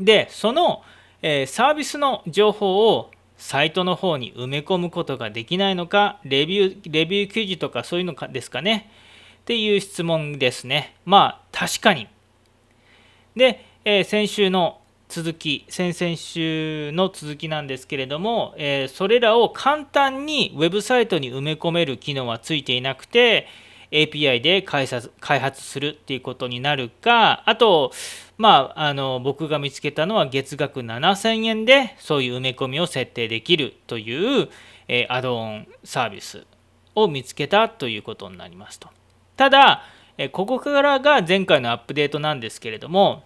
[0.00, 0.82] で、その、
[1.22, 8.90] えー、サービスの情報をサイトの方に埋め込むことができないのか、レビュー、レビュー記事とかそういうのかですかね。
[9.42, 10.94] っていう質問ですね。
[11.06, 12.08] まあ、確かに。
[13.34, 23.46] で、えー、先週の続き、先々週の続きなんですけれども、えー、それらを簡単にウェブサイトに埋め込める機能はついていなくて、
[23.90, 27.92] API で開発開発するっていうことになるか、あと、
[28.36, 34.48] まあ、あの僕が見つけたのは月額7000円でそういう埋め込みを設定できるという、
[34.86, 36.46] えー、アドオンサービス
[36.94, 38.88] を見つけたということになりますと。
[39.36, 39.82] ただ、
[40.16, 43.24] えここからが前回のアップデートなんですけれども、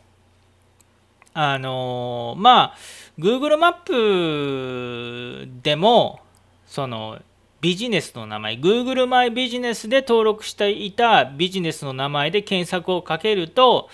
[1.35, 2.77] あのまあ、
[3.19, 6.21] Google マップでも、
[6.67, 7.19] その
[7.63, 13.89] ビジネスの名前、Google マイビジネスで登録していたビジネスの名前で検索をかけると、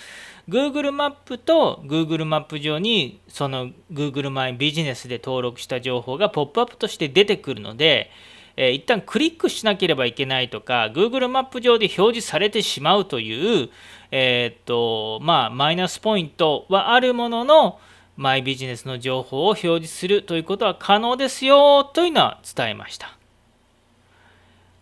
[0.49, 8.11] Google マップと Google マップ上にその Google マイビジネスで登録した情報がポップアップとして出てくるので、
[8.57, 13.69] えー、一旦クリックしなければいけないとか Google マップ上で表示されてしまうという、
[14.11, 17.79] えー、っとまあ、マイナスポイントはあるものの
[18.17, 23.18] マイビジネスの情報を表示するということは可能ですよというのは伝えました。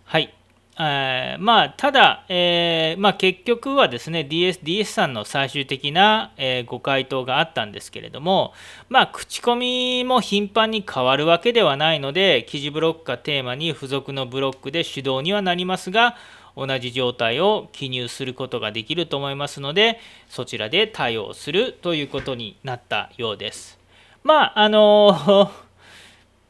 [0.09, 0.33] はい。
[0.79, 8.53] えー、まあ、ただ、えー、まあ、結局はですね DS, DS さんの最終的な、えー、ご回答があったんですけれども、
[8.89, 16.15] まあ、口コミも頻繁に変わるわけではないので記事ブロックかテーマに付属のブロックで手動にはなりますが
[16.57, 19.99] 同じ状態を記入することができると思いますので
[20.29, 23.79] そちらで対応するということになったようです。
[24.23, 25.51] まああの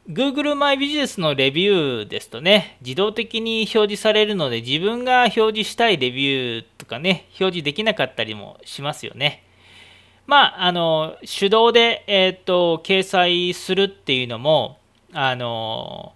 [0.09, 9.43] Google マイビジネスのレビューですとね、自動的に表示されるので、自分が表示したいレビューとかね、表示できなかったりもしますよね。
[10.25, 14.77] まあ、あの、手動で、えっ、ー、と、掲載するっていうのも、
[15.11, 16.13] あの、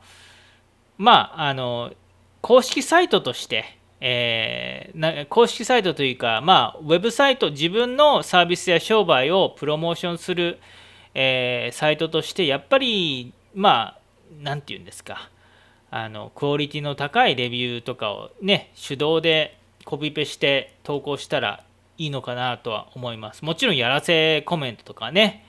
[0.98, 1.92] まあ、あの、
[2.40, 10.60] 公式サイトとして、えー、公式サイトというか、まあ、ウェブサイト、自分のサービスや商売をプロモーションする、
[11.14, 14.00] えー、サイトとして、やっぱりまあ
[14.42, 15.30] 何て言うんですか。
[15.90, 21.66] あのクオリティの高いレビューとかをね手動でコピペして投稿したら
[21.98, 23.44] いいのかなとは思います。
[23.44, 25.46] もちろんやらせコメントとかね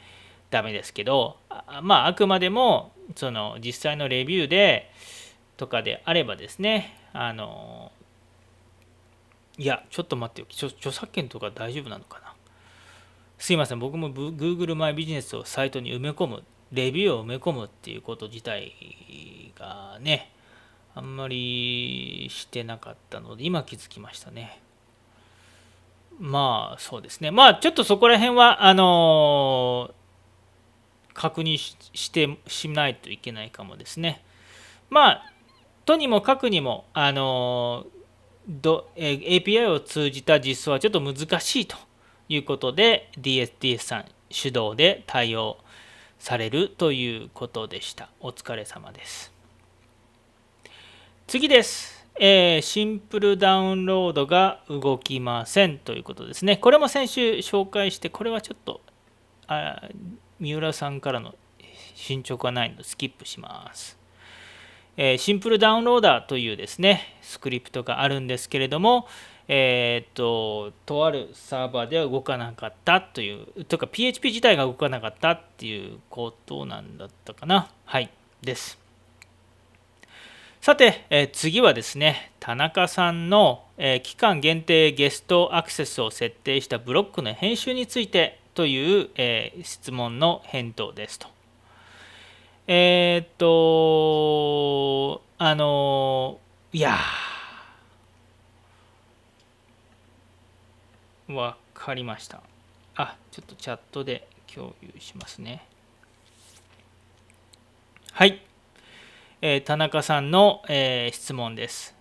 [0.50, 1.36] ダメですけど
[1.82, 4.90] まああくまでもその実際のレビューで
[5.57, 7.92] とかであればですねあの
[9.59, 10.46] いやちょっと待ってよ。
[10.50, 12.34] 著作権とか大丈夫なのかな。
[13.38, 13.78] すいません。
[13.78, 16.42] 僕も Google マイビジネスをサイトに埋め込む
[16.72, 18.72] レビューを埋め込むっていうこと自体
[19.58, 20.32] がね
[20.94, 24.60] あんまりしてなかったので今気づきましたね。
[26.18, 27.30] まあそうですね。
[27.30, 34.22] まあちょっとそこら辺はあのー、確認してしないといけないかもですね。
[34.90, 35.32] まあ
[35.84, 41.76] とにもかくにもあのー、API を通じた実装はちょっと難しいと
[42.28, 45.58] いうことで DSDS さん主導で対応
[46.22, 48.08] されるということでした。
[48.20, 49.32] お疲れ様です。
[51.26, 56.58] 次です、えー、シンプルダウンロードが動きませんということですね。
[56.58, 58.80] これも先週紹介してこれはちょっと
[59.48, 59.82] あ
[60.38, 61.34] 三浦さんからの
[61.96, 63.98] 進捗はないのでスキップします。
[64.96, 69.08] えー、シンプルダウンローダーというですねスクリプトがあるんですけれども、
[69.49, 77.70] えー、っと、とあるサーバーでは動かなかったという、とか PHP 自体が動かなかったっていうことなんだったかな。
[77.84, 78.11] はい、
[78.43, 78.78] です。
[80.61, 91.26] さて、えー、次はですね、田中さんの、えー、期間限定ゲストアクセスを設定したブロックの編集についてという、えー、質問の返答ですと。
[92.68, 96.38] えっと、あの、
[96.72, 97.31] いやー、
[101.34, 102.40] わかりました。
[102.96, 105.66] あ、ちょっとチャットで共有しますね。
[108.12, 108.42] はい。
[109.40, 111.94] えー、田中さんの、えー、質問です。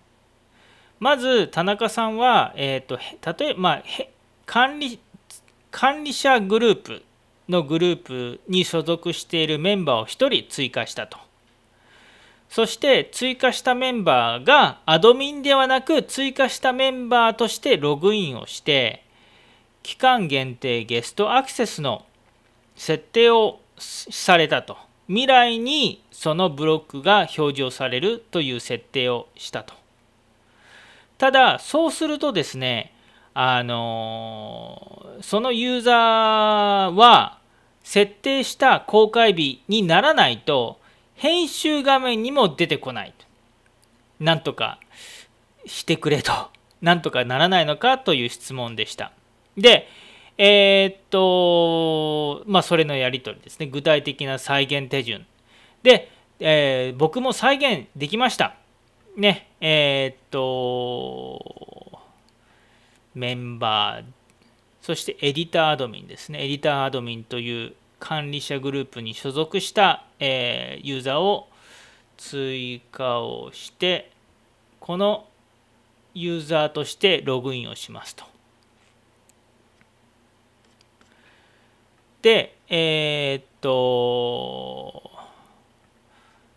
[1.00, 2.98] まず、田中さんは、えーと、
[3.40, 3.82] 例えば、まあ、
[4.46, 5.00] 管理
[5.72, 7.02] 管理者グループ
[7.48, 11.18] のグループに所属しているメンバーを1人追加したと。
[12.48, 19.01] そして追加したメンバーがアドミンではなく追加したメンバーとしてログインをして
[19.82, 22.06] 期間限定ゲストアクセスの
[22.76, 24.76] 設定をされたと。
[25.08, 29.74] 未来にそのブロックが表示をされるという設定をしたと。
[31.18, 32.92] ただそうするとですね
[33.34, 37.38] あのそのユーザーは
[37.82, 40.80] 設定した公開日にならないと
[41.14, 43.14] 編集画面にも出てこない
[44.20, 44.78] なんとか
[45.66, 46.32] してくれと。
[46.80, 49.12] なんとかならないのかという質問でした。
[49.56, 49.88] で、
[50.38, 53.66] えー、っと、まあ、それのやり取りですね。
[53.66, 55.26] 具体的な再現手順。
[55.82, 58.54] で、えー、僕も再現できました。
[59.16, 62.00] ね、えー、っと、
[63.14, 64.04] メンバー、
[64.80, 66.44] そしてエディターアドミンですね。
[66.44, 71.48] エディターアドミンという管理者グループに所属した、えー、ユーザーを
[72.16, 74.10] 追加をして、
[74.80, 75.26] この
[76.14, 78.31] ユーザーとしてログインをしますと。
[82.22, 85.10] で、えー、っと、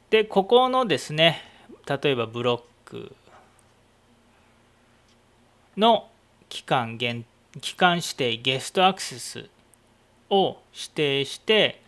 [0.10, 1.42] で、ここのですね、
[1.88, 3.16] 例えばブロック
[5.76, 6.08] の
[6.50, 7.26] 期間限
[7.62, 9.50] 期間指定ゲストアクセス
[10.30, 11.82] を指定して、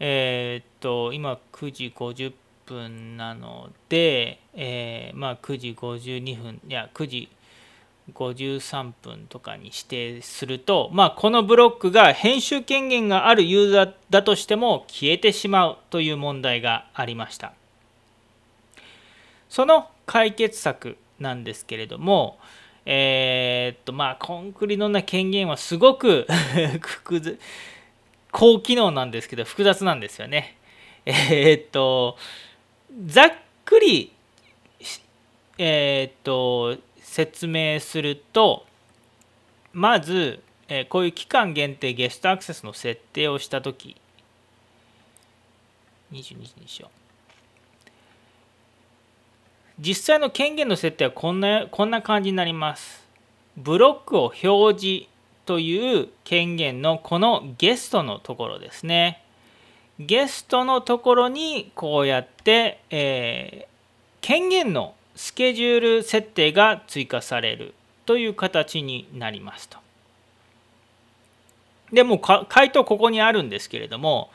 [0.00, 2.32] えー、っと、今9時50
[2.66, 7.28] 分なので、えー、まあ9時52分、いや、9時
[8.12, 17.52] 53分とかに指定すると、まあ、このブロックが編集権限があるユーザーだとしても消えてしまうという問題がありました。
[19.48, 22.38] その解決策なんですけれども
[22.86, 26.26] えー、っとまあコンクリのな権限はすごく
[28.30, 30.56] 高機能なんですけど複雑なんですよね。
[31.06, 32.18] えー、っと
[33.06, 33.32] ざっ
[33.64, 34.12] くり
[35.56, 36.76] えー、っと
[37.14, 38.66] 説明すると
[39.72, 43.96] まず、え、こういう期間限定ゲストアクセスの設定をしたとき
[46.10, 47.90] 22時にしよう。
[49.78, 53.06] 実際の権限の設定はこんなこんな感じになります。
[53.56, 55.06] ブロックを表示
[55.46, 59.22] という権限のこのゲストのところですね。
[60.00, 63.66] ゲストのところにこうやって、えー、
[64.20, 67.74] 権限のスケジュール設定が追加される
[68.06, 69.78] という形になりますと。
[71.92, 74.30] でも回答ここにあるんですけれども、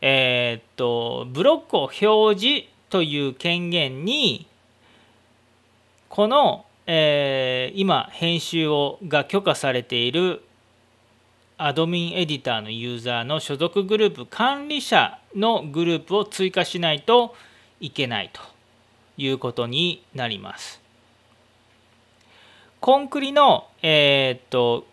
[0.00, 4.46] えー、っとブロックを表示という権限に
[6.08, 10.42] この、えー、今編集をが許可されている
[11.58, 17.34] アドミンエディターのユーザーの所属グループ管理者のグループを追加しないと
[17.80, 18.55] いけないと。
[19.16, 20.80] いうことになります。
[22.80, 24.86] コンクリの、えー、っと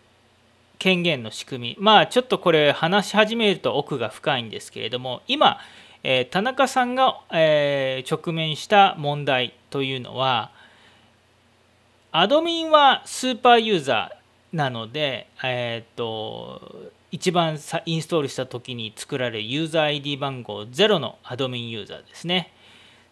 [0.78, 5.58] 権限の仕組みまあちょっとこれ話し始めると奥が深いんですけれども今、
[6.02, 10.50] えー、田中さんが、えー、直面した問題というのは
[12.10, 22.52] アドミンはスーパーユーザーなので、えーと、一番インストールした時に作られるユーザー ID 番号0のアドミンユーザーですね。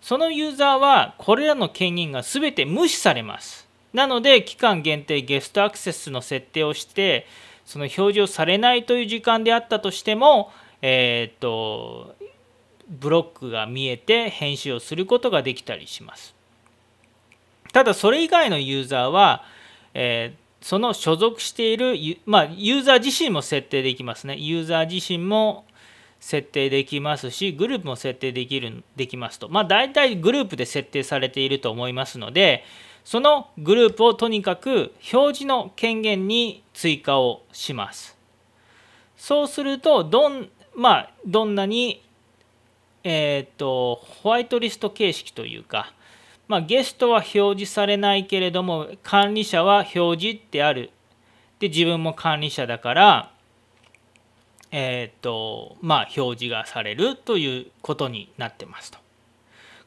[0.03, 3.69] そのユーザーはこれらの権限が全て無視されます。
[3.95, 7.27] なので期間限定ゲストアクセスの設定をして
[7.65, 10.51] その表示をされないという時間であったとしても、
[10.83, 12.17] えー、っと
[12.89, 16.35] ブロックが見えて編集をすることができたりします。
[17.73, 19.45] ただそれ以外のユーザーは、
[19.95, 21.95] えー、その所属している、
[22.27, 24.37] まあ、ユーザー自身も設定できますね。
[24.37, 25.65] ユーザー自身も
[26.23, 29.49] 設定できますし、グループも設定できるできますと。
[29.49, 32.63] まあ、大体グループで設定されていると思いますので、
[33.05, 38.17] そのグループをとにかく表示の権限に追加をします。
[39.17, 42.05] そうするとどん,、まあ、どんなに、
[43.03, 45.93] えーと、ホワイトリスト形式というか、
[46.47, 50.91] まあ、ゲストは表示されないけれども管理者は表示ってある
[51.59, 53.32] で自分も管理者だから
[54.73, 58.99] えっ、ー、とまあ表示がされるということになってますと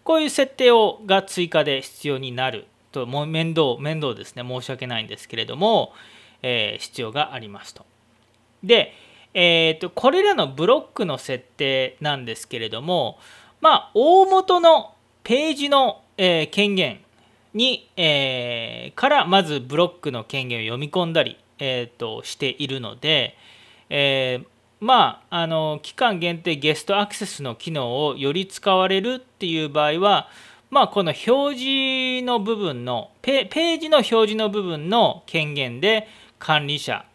[0.04, 5.94] こういう設定をが追加で必要になるともう面倒面倒ですね申し訳ないんですけれども、
[6.44, 7.86] えー、必要がありますと。
[8.64, 8.94] で、
[9.34, 13.20] えーと、これらのブロックの設定なんですけれども
[13.62, 17.02] まあ大元のページの、えー、権限
[17.56, 23.36] に、えー、からまずブロックの権限を読み込んだり、えーと、しているので、
[23.90, 24.46] えー、
[24.80, 30.30] まああの期間限定ゲストアクセスの機能をより使われるっていう場合は
[30.76, 36.08] まあ、この表示の部分のペ、ページの表示の部分の権限で
[36.40, 37.06] 管理者、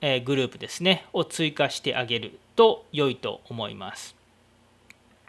[0.00, 4.16] えー、グループですね、を追加してあげると良いと思います。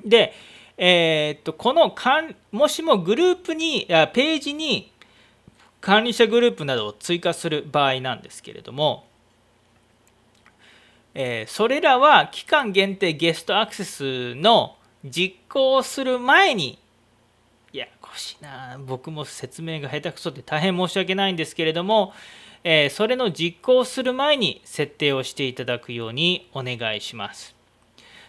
[0.05, 0.33] で、
[0.77, 4.91] えー、っと、このかん、もしもグループに、ページに
[5.81, 9.05] 管理者グループなどを追加する場合なんですけれども、
[11.15, 16.77] えー、それらは期間限定ゲストアクセスの実行する前に
[18.15, 22.13] こしいな僕も説明が下手くそで大変申し訳ないんですけれども、
[22.63, 27.53] えー、それの実行する前に設定をしていただくようにお願いします。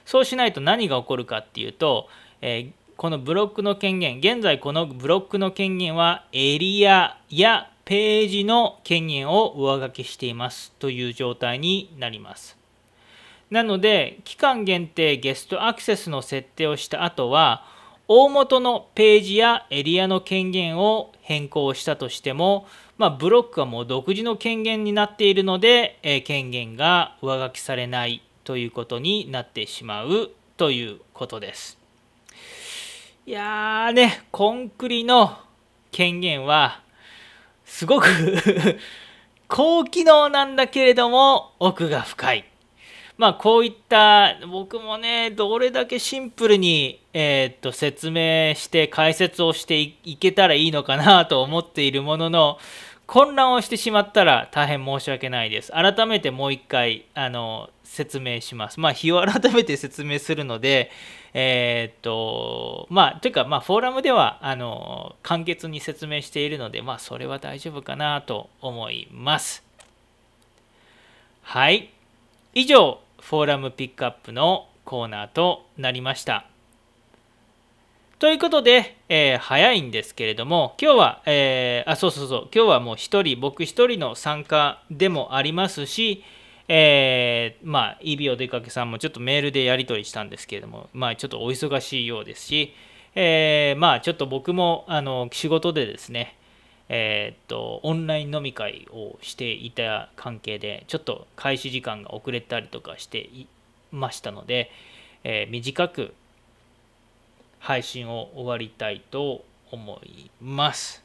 [0.04, 2.08] そうしないと何が起こるかっていうと、
[2.40, 12.55] えー、このブロックの権限現在このブロックの権限はエリアやページの権限を上書きしていますという状態になります。
[13.50, 17.64] なので期間限定ゲストアクセスの設定をした後は
[18.08, 22.66] 大元のページやエリアの権限を変更したとしても、
[22.98, 31.78] まあ、ブロックはもう独自の権限になっているので、えー、権限が上書きされないということになってしまうということです。
[33.26, 35.36] いやーね、コンクリの
[35.90, 36.80] 権限は
[37.64, 38.06] すごく
[39.48, 42.44] 高機能なんだけれども奥が深い。
[43.18, 52.58] まあこういった僕もねどれだけシンプルに、え、っと説明して解説をしていけたらいいのかなと思っているものの
[53.06, 55.72] 混乱をしてしまったら大変申し訳ないです。
[55.72, 58.80] 改めてもう一回あの説明します。
[58.80, 60.90] まあ日を改めて説明するので、
[61.32, 69.64] え、っとまあというかまあフォーラムではあの簡潔に説明しているのでまあそれは大丈夫かなと思います。
[71.42, 71.90] はい。
[72.52, 76.46] 以上フォーラムピックアップのコーナーとなりました。
[78.18, 86.24] ということで、えー、早いんですけれども、今日は、えー、あ、そうそうそう、今日はもう一人、僕一人の参加でもありますし、
[86.68, 92.72] えー、まあ、イビお出かけさんもちょっとメールでやり取りしたんですけれども、まあ、ちょっとお忙しいようですし、
[93.14, 96.36] えー、まあ、ちょっと僕も、あの、仕事でですね、
[96.88, 103.46] えー、っと、オンライン飲み会をしていた関係で、ちょっと開始時間が遅れたりとかしてい
[103.90, 104.70] ましたので、
[105.24, 106.14] えー、短く
[107.58, 111.02] 配信を終わりたいと思います。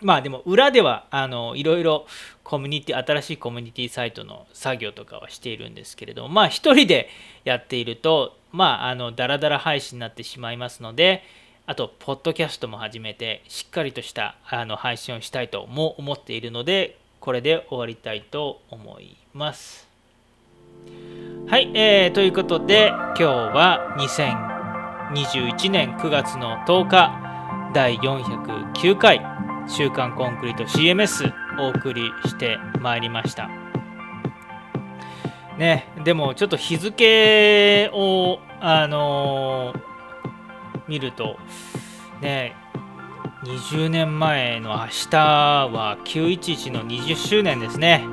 [0.00, 2.06] まあでも裏ではあのいろいろ
[2.42, 7.08] コミュニティ新しいコミュニティサイトの作業とかはしているんですけれどもまあ一人で
[7.44, 11.22] やっているとまああのダラダラ配信になってしまいますので、
[11.64, 19.88] あと、ポッドキャストも始めて、しっかりとしたあの配信をしたいとも思っているので、これで終わりたいと思います。
[21.46, 29.20] はい、えー、ということで、今日は2021年9月の10日、第409回、
[29.68, 33.48] 週刊コンクリート CMS お送りしてまいりました。
[35.58, 39.91] ねでもちょっと日付をあのー、
[40.92, 41.38] 見ると
[42.20, 42.54] ね
[43.44, 48.04] 20年前の明日は911の20周年ですね。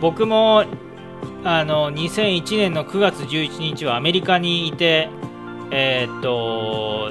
[0.00, 0.64] 僕も
[1.42, 5.08] あの2001年の9月11日はアメリカにいて
[5.72, 7.10] えー、っと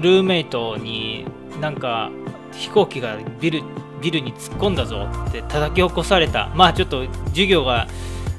[0.00, 1.26] ルーメイトに
[1.60, 2.10] なんか
[2.52, 3.62] 飛行機がビル
[4.00, 6.50] ビルに突っ込んだぞって叩き起こされた。
[6.54, 7.86] まあちょっと授業が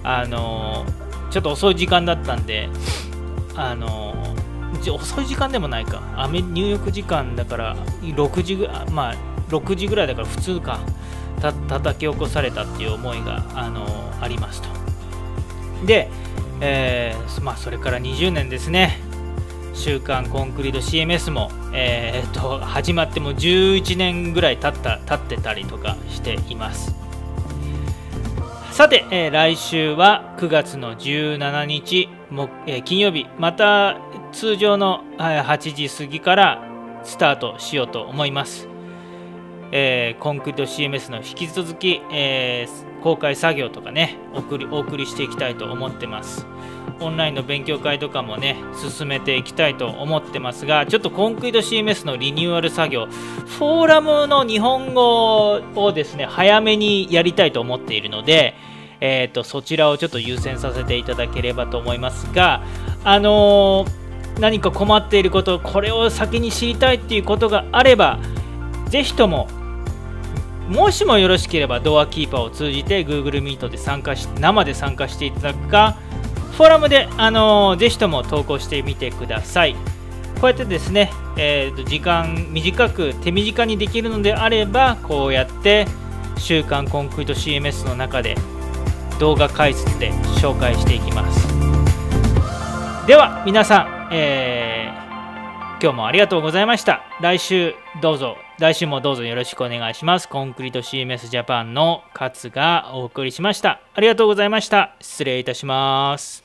[0.04, 0.86] あの
[1.30, 2.70] ちょっと遅い時間だったんで
[3.56, 4.35] あの
[4.90, 6.02] 遅い時間でもないか。
[6.30, 9.16] 入浴時間だから6時ぐまあ
[9.50, 10.80] 6時ぐらいだから普通か。
[11.42, 13.86] た叩き起こされたっていう思いがあの
[14.22, 14.70] ありますと。
[15.86, 16.10] で、
[16.62, 19.00] えー、まあそれから20年ですね。
[19.74, 26.96] 週刊コンクリート CMS も、えー、と始まっても11年ぐらい経った経ってたりとかしています。
[28.72, 33.26] さて、えー、来週は9月の17日も、えー、金曜日。
[33.38, 33.98] また
[34.36, 36.62] 通常の8時過ぎから
[37.06, 38.68] スタートしようと思います、
[39.72, 42.68] えー、コンクリート CMS の引き続き、え
[43.02, 46.46] 公開作業とかね送りお送りしていきたいと思ってます。
[47.00, 58.54] オンラインの勉強会とかもね進めていきたいと思ってますがちょっとコンクリート CMS のリニューアル作業フォーラムの日本語をですね早めにやりたいと思っているので
[59.02, 62.64] えーと、そちらをちょっと優先させていただければと思いますが、
[63.04, 64.05] あのー、
[64.40, 68.20] 何か困っていること、これを先に知りたいっていうことがあれば、
[68.90, 69.48] ぜひとも、
[70.70, 75.98] もしもよろしければドアキーパーを通じて Google Meet で参加し、生で参加していただくか、
[76.54, 79.74] フォーラムで、あの、ぜひとも投稿してみてください。
[79.74, 79.80] こ
[80.44, 85.88] うやってですね、えー、と時間短く手短にできるのであれば、こうやって
[86.38, 88.36] 週刊コンクリート CMS の中で
[89.20, 91.48] 動画解説で紹介していきます
[93.08, 97.02] では皆さん、えー、今日もありがとうございました。
[97.22, 98.38] 来週どうぞ。
[98.58, 100.30] 来週もどうぞよろしくお願いします。
[100.30, 103.82] コンクリート CMS ジャパンの勝がお送りしました。
[103.94, 104.96] ありがとうございました。
[105.02, 106.45] 失礼いたします。